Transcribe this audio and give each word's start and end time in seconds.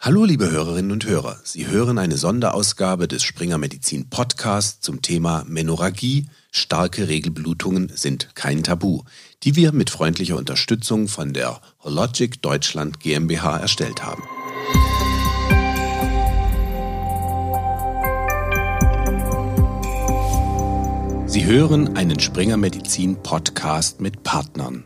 Hallo 0.00 0.24
liebe 0.24 0.48
Hörerinnen 0.48 0.92
und 0.92 1.06
Hörer, 1.06 1.40
Sie 1.42 1.66
hören 1.66 1.98
eine 1.98 2.16
Sonderausgabe 2.16 3.08
des 3.08 3.24
Springer 3.24 3.58
Medizin 3.58 4.08
Podcast 4.08 4.84
zum 4.84 5.02
Thema 5.02 5.44
Menorrhagie, 5.48 6.28
starke 6.52 7.08
Regelblutungen 7.08 7.90
sind 7.92 8.36
kein 8.36 8.62
Tabu, 8.62 9.02
die 9.42 9.56
wir 9.56 9.72
mit 9.72 9.90
freundlicher 9.90 10.36
Unterstützung 10.36 11.08
von 11.08 11.32
der 11.32 11.60
Hologic 11.82 12.40
Deutschland 12.42 13.00
GmbH 13.00 13.58
erstellt 13.58 14.04
haben. 14.04 14.22
Sie 21.26 21.44
hören 21.44 21.96
einen 21.96 22.20
Springer 22.20 22.56
Medizin 22.56 23.20
Podcast 23.24 24.00
mit 24.00 24.22
Partnern. 24.22 24.84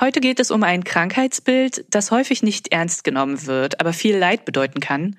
Heute 0.00 0.20
geht 0.20 0.38
es 0.38 0.52
um 0.52 0.62
ein 0.62 0.84
Krankheitsbild, 0.84 1.84
das 1.90 2.12
häufig 2.12 2.44
nicht 2.44 2.68
ernst 2.68 3.02
genommen 3.02 3.46
wird, 3.46 3.80
aber 3.80 3.92
viel 3.92 4.16
Leid 4.16 4.44
bedeuten 4.44 4.78
kann. 4.78 5.16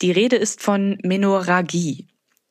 Die 0.00 0.12
Rede 0.12 0.36
ist 0.36 0.62
von 0.62 0.96
Menorrhagie. 1.02 2.06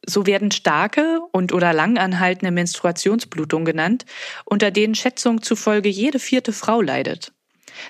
So 0.06 0.26
werden 0.26 0.52
starke 0.52 1.22
und 1.32 1.54
oder 1.54 1.72
langanhaltende 1.72 2.52
Menstruationsblutungen 2.52 3.64
genannt, 3.64 4.06
unter 4.44 4.70
denen 4.70 4.96
Schätzungen 4.96 5.42
zufolge 5.42 5.88
jede 5.88 6.20
vierte 6.20 6.52
Frau 6.52 6.82
leidet. 6.82 7.32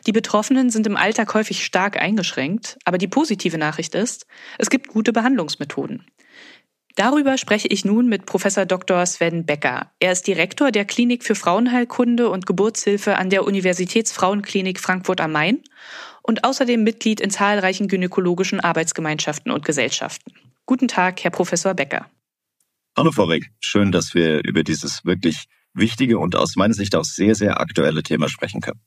Die 0.05 0.11
Betroffenen 0.11 0.69
sind 0.69 0.85
im 0.85 0.95
Alltag 0.95 1.33
häufig 1.33 1.65
stark 1.65 1.97
eingeschränkt, 1.97 2.77
aber 2.85 2.99
die 2.99 3.07
positive 3.07 3.57
Nachricht 3.57 3.95
ist, 3.95 4.27
es 4.59 4.69
gibt 4.69 4.89
gute 4.89 5.11
Behandlungsmethoden. 5.11 6.05
Darüber 6.95 7.37
spreche 7.37 7.67
ich 7.67 7.85
nun 7.85 8.07
mit 8.07 8.25
Professor 8.25 8.65
Dr. 8.65 9.05
Sven 9.05 9.45
Becker. 9.45 9.91
Er 9.99 10.11
ist 10.11 10.27
Direktor 10.27 10.71
der 10.71 10.85
Klinik 10.85 11.23
für 11.23 11.35
Frauenheilkunde 11.35 12.29
und 12.29 12.45
Geburtshilfe 12.45 13.17
an 13.17 13.29
der 13.29 13.45
Universitätsfrauenklinik 13.45 14.79
Frankfurt 14.79 15.21
am 15.21 15.31
Main 15.31 15.61
und 16.21 16.43
außerdem 16.43 16.83
Mitglied 16.83 17.21
in 17.21 17.29
zahlreichen 17.29 17.87
gynäkologischen 17.87 18.59
Arbeitsgemeinschaften 18.59 19.51
und 19.51 19.65
Gesellschaften. 19.65 20.33
Guten 20.65 20.87
Tag, 20.87 21.23
Herr 21.23 21.31
Professor 21.31 21.73
Becker. 21.73 22.09
Hallo, 22.97 23.11
Frau 23.11 23.23
Reck. 23.23 23.49
Schön, 23.59 23.91
dass 23.91 24.13
wir 24.13 24.43
über 24.43 24.63
dieses 24.63 25.05
wirklich 25.05 25.45
wichtige 25.73 26.19
und 26.19 26.35
aus 26.35 26.55
meiner 26.55 26.73
Sicht 26.73 26.95
auch 26.95 27.05
sehr, 27.05 27.35
sehr 27.35 27.59
aktuelle 27.61 28.03
Thema 28.03 28.27
sprechen 28.27 28.61
können. 28.61 28.81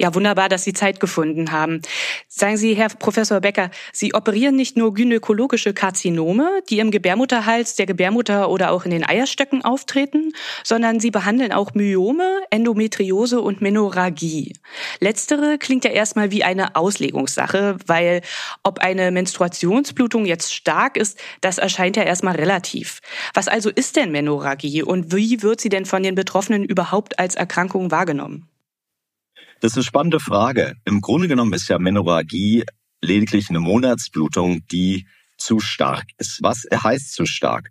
Ja, 0.00 0.14
wunderbar, 0.14 0.48
dass 0.48 0.62
Sie 0.62 0.72
Zeit 0.72 1.00
gefunden 1.00 1.50
haben. 1.50 1.82
Sagen 2.28 2.56
Sie, 2.56 2.74
Herr 2.74 2.88
Professor 2.88 3.40
Becker, 3.40 3.72
Sie 3.92 4.14
operieren 4.14 4.54
nicht 4.54 4.76
nur 4.76 4.94
gynäkologische 4.94 5.74
Karzinome, 5.74 6.62
die 6.70 6.78
im 6.78 6.92
Gebärmutterhals, 6.92 7.74
der 7.74 7.86
Gebärmutter 7.86 8.48
oder 8.48 8.70
auch 8.70 8.84
in 8.84 8.92
den 8.92 9.04
Eierstöcken 9.04 9.64
auftreten, 9.64 10.30
sondern 10.62 11.00
Sie 11.00 11.10
behandeln 11.10 11.50
auch 11.50 11.74
Myome, 11.74 12.42
Endometriose 12.50 13.40
und 13.40 13.60
Menorrhagie. 13.60 14.52
Letztere 15.00 15.58
klingt 15.58 15.84
ja 15.84 15.90
erstmal 15.90 16.30
wie 16.30 16.44
eine 16.44 16.76
Auslegungssache, 16.76 17.76
weil 17.86 18.20
ob 18.62 18.78
eine 18.78 19.10
Menstruationsblutung 19.10 20.26
jetzt 20.26 20.54
stark 20.54 20.96
ist, 20.96 21.18
das 21.40 21.58
erscheint 21.58 21.96
ja 21.96 22.04
erstmal 22.04 22.36
relativ. 22.36 23.00
Was 23.34 23.48
also 23.48 23.68
ist 23.68 23.96
denn 23.96 24.12
Menorrhagie 24.12 24.84
und 24.84 25.12
wie 25.12 25.42
wird 25.42 25.60
sie 25.60 25.70
denn 25.70 25.86
von 25.86 26.04
den 26.04 26.14
Betroffenen 26.14 26.64
überhaupt 26.64 27.18
als 27.18 27.34
Erkrankung 27.34 27.90
wahrgenommen? 27.90 28.48
Das 29.60 29.72
ist 29.72 29.76
eine 29.76 29.84
spannende 29.84 30.20
Frage. 30.20 30.76
Im 30.84 31.00
Grunde 31.00 31.28
genommen 31.28 31.52
ist 31.52 31.68
ja 31.68 31.78
Menorrhagie 31.78 32.64
lediglich 33.02 33.50
eine 33.50 33.60
Monatsblutung, 33.60 34.66
die 34.68 35.06
zu 35.36 35.60
stark 35.60 36.06
ist. 36.18 36.38
Was 36.42 36.66
heißt 36.72 37.12
zu 37.12 37.26
stark? 37.26 37.70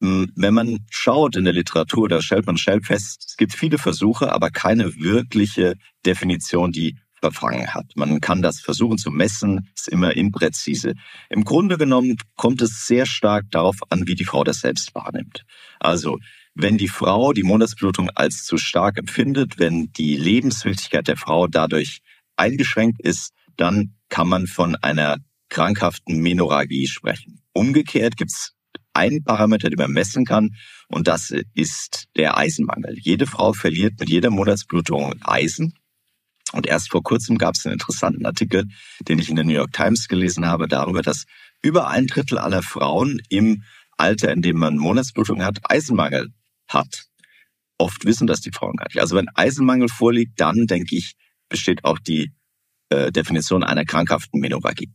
Hm, 0.00 0.32
wenn 0.36 0.54
man 0.54 0.86
schaut 0.90 1.36
in 1.36 1.44
der 1.44 1.52
Literatur, 1.52 2.08
da 2.08 2.22
stellt 2.22 2.46
man 2.46 2.56
schnell 2.56 2.80
fest, 2.82 3.24
es 3.28 3.36
gibt 3.36 3.54
viele 3.54 3.78
Versuche, 3.78 4.32
aber 4.32 4.50
keine 4.50 4.96
wirkliche 4.96 5.74
Definition, 6.06 6.72
die 6.72 6.96
verfangen 7.20 7.74
hat. 7.74 7.92
Man 7.96 8.20
kann 8.20 8.40
das 8.40 8.60
versuchen 8.60 8.96
zu 8.96 9.10
messen, 9.10 9.68
ist 9.76 9.88
immer 9.88 10.16
impräzise. 10.16 10.94
Im 11.28 11.44
Grunde 11.44 11.76
genommen 11.76 12.16
kommt 12.36 12.62
es 12.62 12.86
sehr 12.86 13.04
stark 13.04 13.50
darauf 13.50 13.76
an, 13.90 14.06
wie 14.06 14.14
die 14.14 14.24
Frau 14.24 14.42
das 14.42 14.60
selbst 14.60 14.94
wahrnimmt. 14.94 15.44
Also 15.80 16.18
wenn 16.62 16.78
die 16.78 16.88
Frau 16.88 17.32
die 17.32 17.42
Monatsblutung 17.42 18.10
als 18.10 18.44
zu 18.44 18.58
stark 18.58 18.98
empfindet, 18.98 19.58
wenn 19.58 19.92
die 19.92 20.16
Lebenswichtigkeit 20.16 21.08
der 21.08 21.16
Frau 21.16 21.46
dadurch 21.46 22.00
eingeschränkt 22.36 23.00
ist, 23.00 23.32
dann 23.56 23.94
kann 24.08 24.28
man 24.28 24.46
von 24.46 24.76
einer 24.76 25.18
krankhaften 25.48 26.20
Menorrhagie 26.20 26.86
sprechen. 26.86 27.40
Umgekehrt 27.52 28.16
gibt 28.16 28.30
es 28.30 28.54
einen 28.92 29.22
Parameter, 29.22 29.70
den 29.70 29.78
man 29.78 29.92
messen 29.92 30.24
kann, 30.24 30.50
und 30.88 31.06
das 31.06 31.32
ist 31.54 32.06
der 32.16 32.36
Eisenmangel. 32.36 32.96
Jede 32.98 33.26
Frau 33.26 33.52
verliert 33.52 34.00
mit 34.00 34.08
jeder 34.08 34.30
Monatsblutung 34.30 35.14
Eisen. 35.22 35.74
Und 36.52 36.66
erst 36.66 36.90
vor 36.90 37.02
kurzem 37.02 37.38
gab 37.38 37.54
es 37.54 37.64
einen 37.64 37.74
interessanten 37.74 38.26
Artikel, 38.26 38.64
den 39.08 39.20
ich 39.20 39.28
in 39.28 39.36
der 39.36 39.44
New 39.44 39.52
York 39.52 39.72
Times 39.72 40.08
gelesen 40.08 40.46
habe, 40.46 40.66
darüber, 40.66 41.02
dass 41.02 41.26
über 41.62 41.88
ein 41.88 42.06
Drittel 42.06 42.38
aller 42.38 42.62
Frauen 42.62 43.20
im 43.28 43.62
Alter, 43.96 44.32
in 44.32 44.42
dem 44.42 44.58
man 44.58 44.76
Monatsblutung 44.76 45.44
hat, 45.44 45.58
Eisenmangel 45.62 46.32
hat. 46.70 47.06
Oft 47.78 48.04
wissen 48.04 48.26
das 48.26 48.40
die 48.40 48.52
Frauen 48.52 48.76
gar 48.76 48.86
nicht. 48.86 49.00
Also 49.00 49.16
wenn 49.16 49.28
Eisenmangel 49.34 49.88
vorliegt, 49.88 50.40
dann 50.40 50.66
denke 50.66 50.96
ich, 50.96 51.14
besteht 51.48 51.84
auch 51.84 51.98
die 51.98 52.32
äh, 52.90 53.10
Definition 53.10 53.62
einer 53.62 53.84
krankhaften 53.84 54.40
Menorrhagie. 54.40 54.90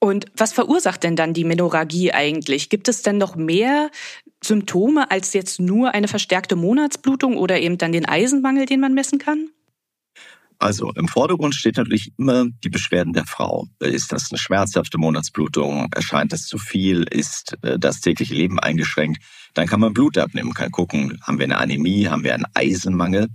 Und 0.00 0.26
was 0.36 0.52
verursacht 0.52 1.02
denn 1.02 1.16
dann 1.16 1.32
die 1.32 1.44
Menorrhagie 1.44 2.12
eigentlich? 2.12 2.68
Gibt 2.68 2.88
es 2.88 3.00
denn 3.00 3.16
noch 3.16 3.36
mehr 3.36 3.90
Symptome 4.42 5.10
als 5.10 5.32
jetzt 5.32 5.60
nur 5.60 5.94
eine 5.94 6.08
verstärkte 6.08 6.56
Monatsblutung 6.56 7.38
oder 7.38 7.58
eben 7.60 7.78
dann 7.78 7.92
den 7.92 8.04
Eisenmangel, 8.04 8.66
den 8.66 8.80
man 8.80 8.92
messen 8.92 9.18
kann? 9.18 9.48
Also 10.58 10.92
im 10.92 11.08
Vordergrund 11.08 11.54
steht 11.54 11.76
natürlich 11.76 12.12
immer 12.16 12.46
die 12.62 12.68
Beschwerden 12.68 13.12
der 13.12 13.26
Frau. 13.26 13.66
Ist 13.80 14.12
das 14.12 14.30
eine 14.30 14.38
schmerzhafte 14.38 14.98
Monatsblutung? 14.98 15.88
Erscheint 15.94 16.32
das 16.32 16.42
zu 16.42 16.58
viel? 16.58 17.02
Ist 17.02 17.56
äh, 17.62 17.78
das 17.78 18.00
tägliche 18.00 18.34
Leben 18.34 18.58
eingeschränkt? 18.58 19.22
Dann 19.54 19.66
kann 19.66 19.80
man 19.80 19.92
Blut 19.92 20.18
abnehmen, 20.18 20.54
kann 20.54 20.70
gucken, 20.70 21.18
haben 21.22 21.38
wir 21.38 21.44
eine 21.44 21.58
Anämie, 21.58 22.08
haben 22.08 22.24
wir 22.24 22.34
einen 22.34 22.46
Eisenmangel. 22.54 23.28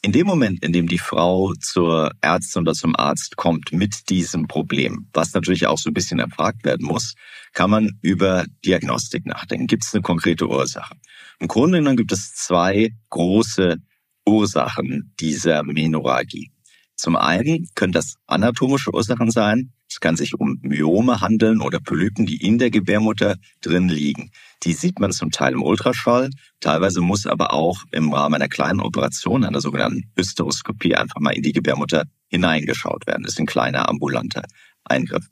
In 0.00 0.12
dem 0.12 0.28
Moment, 0.28 0.62
in 0.62 0.72
dem 0.72 0.86
die 0.86 0.98
Frau 0.98 1.54
zur 1.54 2.12
Ärztin 2.20 2.62
oder 2.62 2.72
zum 2.72 2.94
Arzt 2.94 3.36
kommt 3.36 3.72
mit 3.72 4.08
diesem 4.10 4.46
Problem, 4.46 5.08
was 5.12 5.34
natürlich 5.34 5.66
auch 5.66 5.78
so 5.78 5.90
ein 5.90 5.94
bisschen 5.94 6.20
erfragt 6.20 6.64
werden 6.64 6.86
muss, 6.86 7.14
kann 7.52 7.70
man 7.70 7.98
über 8.00 8.46
Diagnostik 8.64 9.26
nachdenken. 9.26 9.66
Gibt 9.66 9.84
es 9.84 9.92
eine 9.92 10.02
konkrete 10.02 10.48
Ursache? 10.48 10.94
Im 11.40 11.48
Grunde 11.48 11.78
genommen 11.78 11.96
gibt 11.96 12.12
es 12.12 12.32
zwei 12.34 12.90
große 13.10 13.78
Ursachen 14.28 15.14
dieser 15.20 15.62
Menorrhagie. 15.62 16.50
Zum 16.96 17.16
einen 17.16 17.68
können 17.74 17.92
das 17.92 18.16
anatomische 18.26 18.92
Ursachen 18.92 19.30
sein. 19.30 19.72
Es 19.88 20.00
kann 20.00 20.16
sich 20.16 20.34
um 20.34 20.58
Myome 20.62 21.20
handeln 21.20 21.60
oder 21.60 21.78
Polypen, 21.80 22.26
die 22.26 22.44
in 22.44 22.58
der 22.58 22.70
Gebärmutter 22.70 23.36
drin 23.60 23.88
liegen. 23.88 24.30
Die 24.64 24.72
sieht 24.72 24.98
man 24.98 25.12
zum 25.12 25.30
Teil 25.30 25.52
im 25.52 25.62
Ultraschall. 25.62 26.30
Teilweise 26.60 27.00
muss 27.00 27.26
aber 27.26 27.54
auch 27.54 27.84
im 27.92 28.12
Rahmen 28.12 28.34
einer 28.34 28.48
kleinen 28.48 28.80
Operation, 28.80 29.44
einer 29.44 29.60
sogenannten 29.60 30.10
Hysteroskopie, 30.16 30.96
einfach 30.96 31.20
mal 31.20 31.30
in 31.30 31.42
die 31.42 31.52
Gebärmutter 31.52 32.04
hineingeschaut 32.26 33.06
werden. 33.06 33.22
Das 33.22 33.34
ist 33.34 33.40
ein 33.40 33.46
kleiner 33.46 33.88
ambulanter 33.88 34.42
Eingriff. 34.84 35.26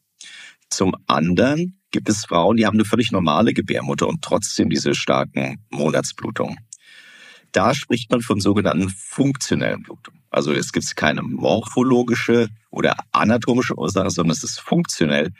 Zum 0.70 0.94
anderen 1.06 1.80
gibt 1.90 2.08
es 2.08 2.24
Frauen, 2.26 2.56
die 2.56 2.66
haben 2.66 2.76
eine 2.76 2.84
völlig 2.84 3.12
normale 3.12 3.52
Gebärmutter 3.54 4.06
und 4.08 4.22
trotzdem 4.22 4.70
diese 4.70 4.94
starken 4.94 5.64
Monatsblutungen. 5.70 6.58
Da 7.56 7.72
spricht 7.72 8.10
man 8.10 8.20
von 8.20 8.38
sogenannten 8.38 8.90
funktionellen 8.90 9.82
Blutungen. 9.82 10.20
Also 10.28 10.52
es 10.52 10.72
gibt 10.72 10.94
keine 10.94 11.22
morphologische 11.22 12.50
oder 12.68 12.96
anatomische 13.12 13.78
Ursache, 13.78 14.10
sondern 14.10 14.36
es 14.36 14.44
ist 14.44 14.60
funktionell. 14.60 15.32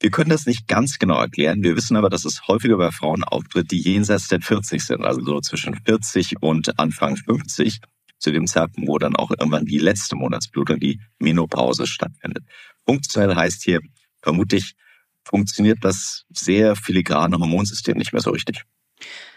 Wir 0.00 0.10
können 0.10 0.30
das 0.30 0.46
nicht 0.46 0.66
ganz 0.66 0.98
genau 0.98 1.20
erklären. 1.20 1.62
Wir 1.62 1.76
wissen 1.76 1.96
aber, 1.96 2.10
dass 2.10 2.24
es 2.24 2.48
häufiger 2.48 2.76
bei 2.76 2.90
Frauen 2.90 3.22
auftritt, 3.22 3.70
die 3.70 3.80
jenseits 3.80 4.26
der 4.26 4.40
40 4.40 4.84
sind, 4.84 5.04
also 5.04 5.24
so 5.24 5.40
zwischen 5.40 5.76
40 5.84 6.42
und 6.42 6.80
Anfang 6.80 7.16
50, 7.16 7.78
zu 8.18 8.32
dem 8.32 8.48
Zeitpunkt, 8.48 8.88
wo 8.88 8.98
dann 8.98 9.14
auch 9.14 9.30
irgendwann 9.30 9.66
die 9.66 9.78
letzte 9.78 10.16
Monatsblutung, 10.16 10.80
die 10.80 11.00
Menopause 11.20 11.86
stattfindet. 11.86 12.42
Funktionell 12.84 13.36
heißt 13.36 13.62
hier 13.62 13.78
vermutlich, 14.20 14.74
funktioniert 15.22 15.78
das 15.82 16.24
sehr 16.28 16.74
filigrane 16.74 17.38
Hormonsystem 17.38 17.96
nicht 17.96 18.12
mehr 18.12 18.22
so 18.22 18.30
richtig. 18.30 18.64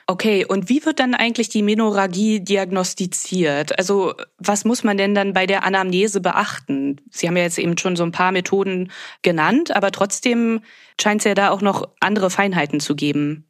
Okay, 0.09 0.43
und 0.43 0.69
wie 0.69 0.83
wird 0.87 0.99
dann 0.99 1.13
eigentlich 1.13 1.49
die 1.49 1.61
Menorrhagie 1.61 2.39
diagnostiziert? 2.39 3.77
Also 3.77 4.15
was 4.39 4.65
muss 4.65 4.83
man 4.83 4.97
denn 4.97 5.13
dann 5.13 5.33
bei 5.33 5.45
der 5.45 5.63
Anamnese 5.63 6.19
beachten? 6.19 6.99
Sie 7.11 7.27
haben 7.27 7.37
ja 7.37 7.43
jetzt 7.43 7.59
eben 7.59 7.77
schon 7.77 7.95
so 7.95 8.01
ein 8.01 8.11
paar 8.11 8.31
Methoden 8.31 8.89
genannt, 9.21 9.69
aber 9.69 9.91
trotzdem 9.91 10.61
scheint 10.99 11.21
es 11.21 11.25
ja 11.25 11.35
da 11.35 11.51
auch 11.51 11.61
noch 11.61 11.89
andere 11.99 12.31
Feinheiten 12.31 12.79
zu 12.79 12.95
geben. 12.95 13.45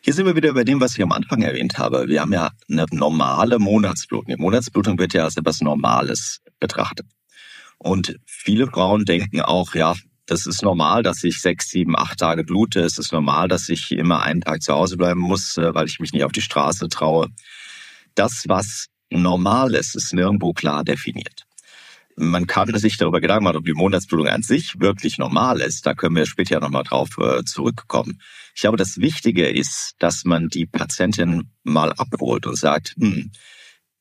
Hier 0.00 0.14
sind 0.14 0.26
wir 0.26 0.34
wieder 0.34 0.52
bei 0.52 0.64
dem, 0.64 0.80
was 0.80 0.96
ich 0.96 1.02
am 1.04 1.12
Anfang 1.12 1.42
erwähnt 1.42 1.78
habe. 1.78 2.08
Wir 2.08 2.22
haben 2.22 2.32
ja 2.32 2.50
eine 2.68 2.86
normale 2.90 3.60
Monatsblutung. 3.60 4.34
Die 4.34 4.42
Monatsblutung 4.42 4.98
wird 4.98 5.14
ja 5.14 5.22
als 5.22 5.36
etwas 5.36 5.60
Normales 5.60 6.40
betrachtet. 6.58 7.06
Und 7.78 8.18
viele 8.26 8.66
Frauen 8.66 9.04
denken 9.04 9.40
auch, 9.42 9.76
ja, 9.76 9.94
das 10.26 10.46
ist 10.46 10.62
normal, 10.62 11.02
dass 11.02 11.24
ich 11.24 11.40
sechs, 11.40 11.68
sieben, 11.68 11.96
acht 11.96 12.18
Tage 12.18 12.44
blute. 12.44 12.80
Es 12.80 12.98
ist 12.98 13.12
normal, 13.12 13.48
dass 13.48 13.68
ich 13.68 13.90
immer 13.90 14.22
einen 14.22 14.42
Tag 14.42 14.62
zu 14.62 14.72
Hause 14.72 14.96
bleiben 14.96 15.20
muss, 15.20 15.56
äh, 15.56 15.74
weil 15.74 15.86
ich 15.86 15.98
mich 15.98 16.12
nicht 16.12 16.24
auf 16.24 16.32
die 16.32 16.42
Straße 16.42 16.88
traue. 16.88 17.28
Das, 18.14 18.44
was 18.46 18.86
normal 19.10 19.74
ist, 19.74 19.94
ist 19.96 20.12
nirgendwo 20.12 20.52
klar 20.52 20.84
definiert. 20.84 21.44
Man 22.16 22.46
kann 22.46 22.76
sich 22.78 22.98
darüber 22.98 23.20
Gedanken 23.20 23.44
machen, 23.44 23.56
ob 23.56 23.64
die 23.64 23.72
Monatsblutung 23.72 24.28
an 24.28 24.42
sich 24.42 24.78
wirklich 24.78 25.16
normal 25.16 25.60
ist. 25.60 25.86
Da 25.86 25.94
können 25.94 26.14
wir 26.14 26.26
später 26.26 26.60
nochmal 26.60 26.84
drauf 26.84 27.16
äh, 27.18 27.42
zurückkommen. 27.44 28.20
Ich 28.54 28.60
glaube, 28.60 28.76
das 28.76 28.98
Wichtige 28.98 29.48
ist, 29.48 29.94
dass 29.98 30.24
man 30.24 30.48
die 30.48 30.66
Patientin 30.66 31.50
mal 31.62 31.92
abholt 31.94 32.46
und 32.46 32.56
sagt, 32.56 32.94
hm, 32.98 33.32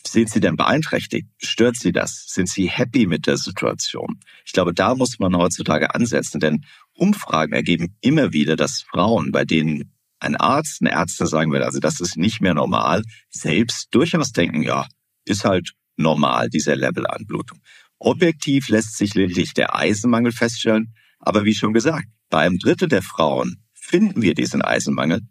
sind 0.07 0.30
Sie 0.30 0.39
denn 0.39 0.56
beeinträchtigt? 0.56 1.27
Stört 1.38 1.77
Sie 1.77 1.92
das? 1.92 2.25
Sind 2.27 2.50
Sie 2.50 2.69
happy 2.69 3.07
mit 3.07 3.27
der 3.27 3.38
Situation? 3.38 4.19
Ich 4.45 4.51
glaube, 4.51 4.74
da 4.74 4.95
muss 4.95 5.19
man 5.19 5.36
heutzutage 5.36 5.94
ansetzen, 5.94 6.39
denn 6.39 6.65
Umfragen 6.94 7.53
ergeben 7.53 7.95
immer 8.01 8.33
wieder, 8.33 8.56
dass 8.56 8.81
Frauen, 8.81 9.31
bei 9.31 9.45
denen 9.45 9.94
ein 10.19 10.36
Arzt, 10.36 10.81
eine 10.81 10.92
Ärztin 10.92 11.27
sagen 11.27 11.51
will, 11.51 11.63
also 11.63 11.80
das 11.80 12.00
ist 12.00 12.18
nicht 12.18 12.42
mehr 12.42 12.53
normal, 12.53 13.03
selbst 13.30 13.88
durchaus 13.92 14.31
denken, 14.31 14.62
ja, 14.62 14.88
ist 15.25 15.45
halt 15.45 15.74
normal, 15.98 16.50
dieser 16.50 16.75
Level 16.75 17.07
an 17.07 17.25
Blutung. 17.25 17.59
Objektiv 17.97 18.69
lässt 18.69 18.97
sich 18.97 19.13
lediglich 19.13 19.54
der 19.54 19.75
Eisenmangel 19.75 20.31
feststellen, 20.31 20.94
aber 21.19 21.45
wie 21.45 21.56
schon 21.56 21.74
gesagt, 21.74 22.07
bei 22.30 22.45
einem 22.45 22.59
Drittel 22.59 22.88
der 22.88 23.01
Frauen 23.01 23.63
finden 23.74 24.21
wir 24.21 24.33
diesen 24.33 24.62
Eisenmangel, 24.62 25.21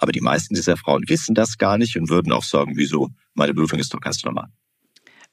aber 0.00 0.12
die 0.12 0.22
meisten 0.22 0.54
dieser 0.54 0.78
Frauen 0.78 1.04
wissen 1.08 1.34
das 1.34 1.58
gar 1.58 1.76
nicht 1.76 1.96
und 1.96 2.08
würden 2.08 2.32
auch 2.32 2.42
sagen, 2.42 2.72
wieso, 2.76 3.10
meine 3.34 3.52
Blutung 3.52 3.78
ist 3.78 3.92
doch 3.92 4.00
ganz 4.00 4.24
normal. 4.24 4.48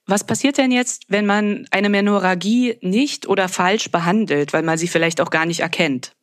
Was 0.05 0.25
passiert 0.25 0.57
denn 0.57 0.71
jetzt, 0.71 1.05
wenn 1.07 1.25
man 1.25 1.65
eine 1.71 1.89
Menorrhagie 1.89 2.77
nicht 2.81 3.27
oder 3.27 3.47
falsch 3.47 3.91
behandelt, 3.91 4.51
weil 4.51 4.63
man 4.63 4.77
sie 4.77 4.89
vielleicht 4.89 5.21
auch 5.21 5.29
gar 5.29 5.45
nicht 5.45 5.61
erkennt? 5.61 6.13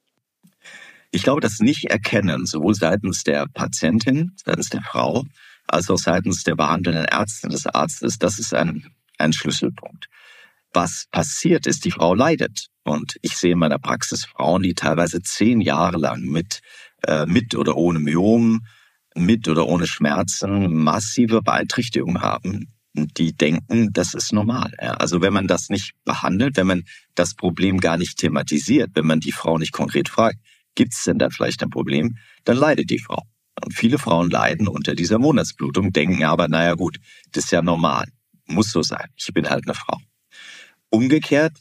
Ich 1.10 1.22
glaube, 1.22 1.40
das 1.40 1.60
Nicht-Erkennen, 1.60 2.44
sowohl 2.44 2.74
seitens 2.74 3.24
der 3.24 3.46
Patientin, 3.46 4.32
seitens 4.44 4.68
der 4.68 4.82
Frau, 4.82 5.24
als 5.66 5.88
auch 5.88 5.98
seitens 5.98 6.44
der 6.44 6.54
behandelnden 6.54 7.06
Ärztin, 7.06 7.50
des 7.50 7.66
Arztes, 7.66 8.18
das 8.18 8.38
ist 8.38 8.52
ein, 8.52 8.92
ein 9.16 9.32
Schlüsselpunkt. 9.32 10.08
Was 10.74 11.06
passiert 11.10 11.66
ist, 11.66 11.84
die 11.84 11.92
Frau 11.92 12.14
leidet. 12.14 12.66
Und 12.82 13.16
ich 13.22 13.36
sehe 13.36 13.52
in 13.52 13.58
meiner 13.58 13.78
Praxis 13.78 14.26
Frauen, 14.26 14.62
die 14.62 14.74
teilweise 14.74 15.22
zehn 15.22 15.62
Jahre 15.62 15.96
lang 15.96 16.22
mit, 16.22 16.60
äh, 17.06 17.26
mit 17.26 17.54
oder 17.54 17.76
ohne 17.76 17.98
Myom, 17.98 18.64
mit 19.14 19.48
oder 19.48 19.66
ohne 19.66 19.86
Schmerzen 19.86 20.74
massive 20.74 21.42
Beeinträchtigungen 21.42 22.20
haben, 22.20 22.68
die 22.94 23.36
denken, 23.36 23.92
das 23.92 24.14
ist 24.14 24.32
normal. 24.32 24.72
Ja. 24.80 24.94
Also 24.94 25.20
wenn 25.20 25.32
man 25.32 25.46
das 25.46 25.68
nicht 25.68 25.92
behandelt, 26.04 26.56
wenn 26.56 26.66
man 26.66 26.82
das 27.14 27.34
Problem 27.34 27.78
gar 27.78 27.96
nicht 27.96 28.18
thematisiert, 28.18 28.90
wenn 28.94 29.06
man 29.06 29.20
die 29.20 29.32
Frau 29.32 29.58
nicht 29.58 29.72
konkret 29.72 30.08
fragt, 30.08 30.38
gibt 30.74 30.94
es 30.94 31.04
denn 31.04 31.18
da 31.18 31.30
vielleicht 31.30 31.62
ein 31.62 31.70
Problem, 31.70 32.16
dann 32.44 32.56
leidet 32.56 32.90
die 32.90 32.98
Frau. 32.98 33.22
Und 33.62 33.72
viele 33.72 33.98
Frauen 33.98 34.30
leiden 34.30 34.66
unter 34.66 34.94
dieser 34.94 35.18
Monatsblutung, 35.18 35.92
denken 35.92 36.24
aber, 36.24 36.48
naja 36.48 36.74
gut, 36.74 36.98
das 37.32 37.44
ist 37.44 37.50
ja 37.52 37.62
normal, 37.62 38.06
muss 38.46 38.70
so 38.70 38.82
sein, 38.82 39.08
ich 39.16 39.32
bin 39.32 39.48
halt 39.48 39.64
eine 39.66 39.74
Frau. 39.74 39.98
Umgekehrt 40.90 41.58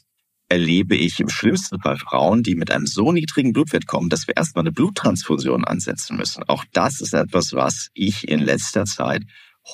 erlebe 0.48 0.96
ich 0.96 1.20
im 1.20 1.28
schlimmsten 1.28 1.80
Fall 1.80 1.96
Frauen, 1.96 2.42
die 2.42 2.54
mit 2.54 2.70
einem 2.70 2.86
so 2.86 3.12
niedrigen 3.12 3.52
Blutwert 3.52 3.86
kommen, 3.86 4.10
dass 4.10 4.26
wir 4.26 4.36
erstmal 4.36 4.62
eine 4.62 4.72
Bluttransfusion 4.72 5.64
ansetzen 5.64 6.16
müssen. 6.16 6.42
Auch 6.44 6.64
das 6.72 7.00
ist 7.00 7.14
etwas, 7.14 7.52
was 7.52 7.88
ich 7.94 8.28
in 8.28 8.40
letzter 8.40 8.84
Zeit 8.84 9.22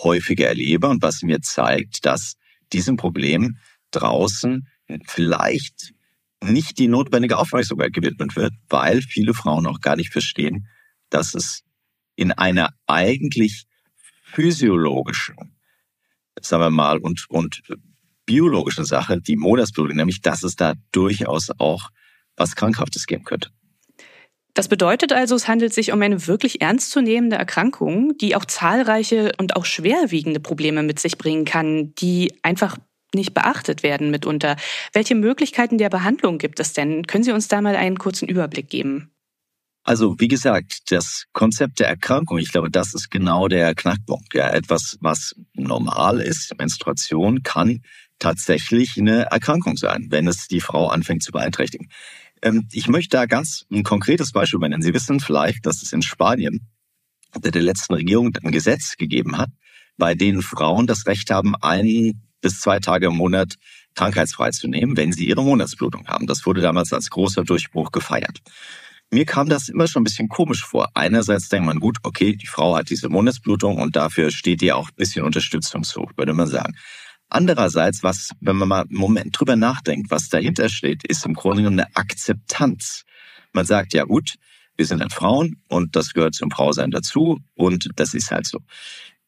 häufiger 0.03 0.47
erlebe 0.47 0.89
und 0.89 1.03
was 1.03 1.23
mir 1.23 1.41
zeigt, 1.41 2.07
dass 2.07 2.37
diesem 2.73 2.97
Problem 2.97 3.59
draußen 3.91 4.69
vielleicht 5.07 5.93
nicht 6.43 6.79
die 6.79 6.89
notwendige 6.89 7.39
Aufmerksamkeit 7.39 7.93
gewidmet 7.93 8.37
wird, 8.37 8.53
weil 8.69 9.03
viele 9.03 9.35
Frauen 9.35 9.67
auch 9.67 9.81
gar 9.81 9.97
nicht 9.97 10.11
verstehen, 10.11 10.69
dass 11.11 11.35
es 11.35 11.63
in 12.17 12.33
einer 12.33 12.73
eigentlich 12.87 13.65
physiologischen, 14.33 15.57
sagen 16.41 16.63
wir 16.63 16.71
mal, 16.71 16.99
und, 16.99 17.27
und 17.29 17.63
biologischen 18.31 18.85
Sache, 18.85 19.21
die 19.21 19.35
Monatsblutung, 19.35 19.97
nämlich 19.97 20.21
dass 20.21 20.45
es 20.45 20.55
da 20.55 20.75
durchaus 20.93 21.49
auch 21.59 21.89
was 22.37 22.55
Krankhaftes 22.55 23.07
geben 23.07 23.25
könnte. 23.25 23.51
Das 24.55 24.69
bedeutet 24.69 25.13
also, 25.13 25.35
es 25.35 25.49
handelt 25.49 25.75
sich 25.75 25.93
um 25.93 26.01
eine 26.01 26.29
wirklich 26.29 26.61
ernstzunehmende 26.61 27.35
Erkrankung, 27.35 28.17
die 28.19 28.37
auch 28.37 28.45
zahlreiche 28.45 29.33
und 29.39 29.57
auch 29.57 29.65
schwerwiegende 29.65 30.39
Probleme 30.39 30.85
mit 30.85 31.01
sich 31.01 31.19
bringen 31.19 31.45
kann, 31.45 31.93
die 31.97 32.33
einfach 32.43 32.79
nicht 33.13 33.35
beachtet 33.35 33.83
werden 33.83 34.13
mitunter. 34.13 34.55
Welche 34.93 35.17
Möglichkeiten 35.17 35.77
der 35.77 35.89
Behandlung 35.89 36.39
gibt 36.39 36.61
es 36.61 36.73
denn? 36.73 37.07
Können 37.09 37.25
Sie 37.25 37.33
uns 37.33 37.49
da 37.49 37.61
mal 37.61 37.75
einen 37.75 37.99
kurzen 37.99 38.29
Überblick 38.29 38.71
geben? 38.71 39.11
Also 39.83 40.21
wie 40.21 40.29
gesagt, 40.29 40.93
das 40.93 41.25
Konzept 41.33 41.81
der 41.81 41.89
Erkrankung, 41.89 42.39
ich 42.39 42.53
glaube, 42.53 42.71
das 42.71 42.95
ist 42.95 43.11
genau 43.11 43.49
der 43.49 43.75
Knackpunkt. 43.75 44.35
Ja, 44.35 44.51
etwas, 44.51 44.99
was 45.01 45.35
normal 45.55 46.21
ist, 46.21 46.57
Menstruation, 46.59 47.43
kann 47.43 47.83
tatsächlich 48.21 48.97
eine 48.97 49.23
Erkrankung 49.25 49.77
sein, 49.77 50.07
wenn 50.11 50.29
es 50.29 50.47
die 50.47 50.61
Frau 50.61 50.87
anfängt 50.87 51.25
zu 51.25 51.33
beeinträchtigen. 51.33 51.89
Ähm, 52.43 52.69
ich 52.71 52.87
möchte 52.87 53.17
da 53.17 53.27
ganz 53.27 53.67
ein 53.71 53.83
konkretes 53.83 54.31
Beispiel 54.31 54.61
nennen. 54.61 54.83
Sie 54.83 54.95
wissen 54.95 55.19
vielleicht, 55.19 55.67
dass 55.67 55.83
es 55.83 55.93
in 55.93 56.03
Spanien 56.03 56.69
unter 57.35 57.51
der 57.51 57.63
letzten 57.63 57.95
Regierung 57.95 58.37
ein 58.43 58.53
Gesetz 58.53 58.97
gegeben 58.97 59.39
hat, 59.39 59.51
bei 59.97 60.15
denen 60.15 60.43
Frauen 60.43 60.87
das 60.87 61.07
Recht 61.07 61.31
haben, 61.31 61.55
ein 61.57 62.23
bis 62.41 62.61
zwei 62.61 62.79
Tage 62.79 63.07
im 63.07 63.17
Monat 63.17 63.57
krankheitsfrei 63.95 64.51
zu 64.51 64.69
nehmen, 64.69 64.97
wenn 64.97 65.13
sie 65.13 65.27
ihre 65.27 65.43
Monatsblutung 65.43 66.07
haben. 66.07 66.27
Das 66.27 66.47
wurde 66.47 66.61
damals 66.61 66.93
als 66.93 67.11
großer 67.11 67.45
Durchbruch 67.45 67.91
gefeiert. 67.91 68.39
Mir 69.13 69.27
kam 69.27 69.49
das 69.49 69.69
immer 69.69 69.89
schon 69.89 70.03
ein 70.03 70.05
bisschen 70.05 70.29
komisch 70.29 70.65
vor. 70.65 70.89
Einerseits 70.95 71.49
denkt 71.49 71.67
man, 71.67 71.81
gut, 71.81 71.99
okay, 72.05 72.37
die 72.37 72.47
Frau 72.47 72.77
hat 72.77 72.91
diese 72.91 73.09
Monatsblutung 73.09 73.79
und 73.79 73.97
dafür 73.97 74.31
steht 74.31 74.63
ihr 74.63 74.77
auch 74.77 74.89
ein 74.89 74.97
bisschen 74.97 75.25
Unterstützung 75.25 75.83
zu, 75.83 76.09
würde 76.17 76.33
man 76.33 76.47
sagen. 76.47 76.77
Andererseits, 77.31 78.03
was, 78.03 78.31
wenn 78.41 78.57
man 78.57 78.69
mal 78.69 78.83
einen 78.83 78.99
Moment 78.99 79.39
drüber 79.39 79.55
nachdenkt, 79.55 80.11
was 80.11 80.29
dahinter 80.29 80.69
steht, 80.69 81.05
ist 81.05 81.25
im 81.25 81.35
Grunde 81.35 81.63
genommen 81.63 81.81
eine 81.81 81.97
Akzeptanz. 81.97 83.05
Man 83.53 83.65
sagt, 83.65 83.95
ja 83.95 84.05
gut, 84.05 84.35
wir 84.77 84.85
sind 84.85 84.99
dann 84.99 85.11
Frauen 85.11 85.63
und 85.69 85.95
das 85.95 86.13
gehört 86.13 86.35
zum 86.35 86.51
Frausein 86.51 86.91
dazu 86.91 87.39
und 87.55 87.89
das 87.97 88.15
ist 88.15 88.31
halt 88.31 88.47
so. 88.47 88.59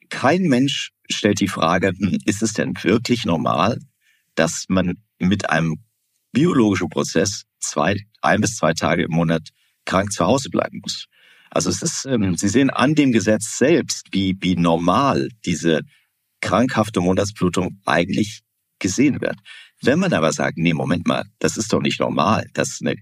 Kein 0.09 0.43
Mensch 0.43 0.91
stellt 1.11 1.41
die 1.41 1.49
Frage, 1.49 1.93
hm, 1.97 2.19
ist 2.25 2.43
es 2.43 2.55
denn 2.55 2.75
wirklich 2.83 3.25
normal, 3.25 3.79
dass 4.35 4.65
man 4.69 4.99
mit 5.19 5.49
einem 5.49 5.77
biologischen 6.33 6.89
Prozess 6.89 7.45
zwei, 7.61 7.97
ein 8.21 8.41
bis 8.41 8.57
zwei 8.57 8.73
Tage 8.73 9.05
im 9.05 9.13
Monat 9.13 9.49
krank 9.85 10.13
zu 10.13 10.25
Hause 10.25 10.51
bleiben 10.51 10.81
muss? 10.83 11.07
Also 11.51 11.71
es 11.71 11.83
ist, 11.83 12.07
ähm, 12.07 12.37
Sie 12.37 12.49
sehen 12.49 12.71
an 12.71 12.95
dem 12.95 13.13
Gesetz 13.13 13.59
selbst, 13.59 14.09
wie, 14.11 14.37
wie 14.41 14.57
normal 14.57 15.29
diese 15.45 15.83
krankhafte 16.43 17.01
Monatsblutung 17.01 17.81
eigentlich 17.87 18.43
gesehen 18.79 19.23
wird. 19.23 19.37
Wenn 19.81 19.99
man 19.99 20.13
aber 20.13 20.33
sagt, 20.33 20.59
nee, 20.59 20.75
Moment 20.75 21.07
mal, 21.07 21.25
das 21.39 21.57
ist 21.57 21.73
doch 21.73 21.81
nicht 21.81 22.01
normal, 22.01 22.47
dass 22.53 22.81
eine 22.83 22.97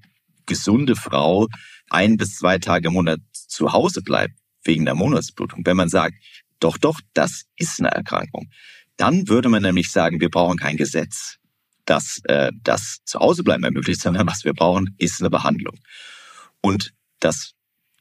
gesunde 0.47 0.95
Frau 0.95 1.49
ein 1.89 2.17
bis 2.17 2.37
zwei 2.37 2.59
Tage 2.59 2.89
im 2.89 2.95
Monat 2.95 3.21
zu 3.33 3.73
Hause 3.73 4.03
bleibt 4.03 4.35
wegen 4.63 4.85
der 4.85 4.95
Monatsblutung. 4.95 5.63
Wenn 5.65 5.77
man 5.77 5.89
sagt, 5.89 6.15
doch, 6.61 6.79
doch, 6.79 7.01
das 7.15 7.45
ist 7.57 7.81
eine 7.81 7.91
Erkrankung, 7.91 8.51
dann 8.97 9.29
würde 9.29 9.49
man 9.49 9.63
nämlich 9.63 9.91
sagen, 9.91 10.21
wir 10.21 10.29
brauchen 10.29 10.59
kein 10.59 10.77
Gesetz, 10.77 11.39
das 11.87 12.21
äh, 12.25 12.53
das 12.63 12.99
zu 13.05 13.19
Hause 13.19 13.43
bleiben 13.43 13.65
ermöglicht, 13.65 14.01
sondern 14.01 14.27
was 14.27 14.45
wir 14.45 14.53
brauchen, 14.53 14.95
ist 14.99 15.21
eine 15.21 15.31
Behandlung. 15.31 15.79
Und 16.61 16.93
das, 17.19 17.53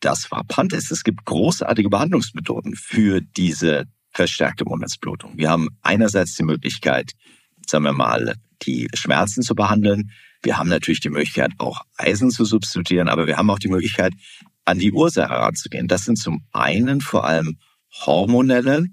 das 0.01 0.25
Frappante 0.25 0.75
ist, 0.75 0.91
es 0.91 1.03
gibt 1.03 1.25
großartige 1.25 1.89
Behandlungsmethoden 1.89 2.75
für 2.75 3.22
diese 3.22 3.86
verstärkte 4.19 4.65
Monatsblutung. 4.65 5.38
Wir 5.38 5.49
haben 5.49 5.69
einerseits 5.81 6.35
die 6.35 6.43
Möglichkeit, 6.43 7.13
sagen 7.65 7.85
wir 7.85 7.93
mal, 7.93 8.35
die 8.63 8.89
Schmerzen 8.93 9.43
zu 9.43 9.55
behandeln. 9.55 10.11
Wir 10.43 10.57
haben 10.57 10.67
natürlich 10.67 10.99
die 10.99 11.09
Möglichkeit, 11.09 11.51
auch 11.57 11.79
Eisen 11.95 12.29
zu 12.29 12.43
substituieren, 12.43 13.07
aber 13.07 13.27
wir 13.27 13.38
haben 13.38 13.49
auch 13.49 13.59
die 13.59 13.69
Möglichkeit, 13.69 14.11
an 14.65 14.77
die 14.77 14.91
Ursache 14.91 15.29
heranzugehen. 15.29 15.88
Das 15.88 16.03
sind 16.03 16.17
zum 16.17 16.43
einen 16.51 16.99
vor 16.99 17.25
allem 17.25 17.59
hormonelle 18.05 18.88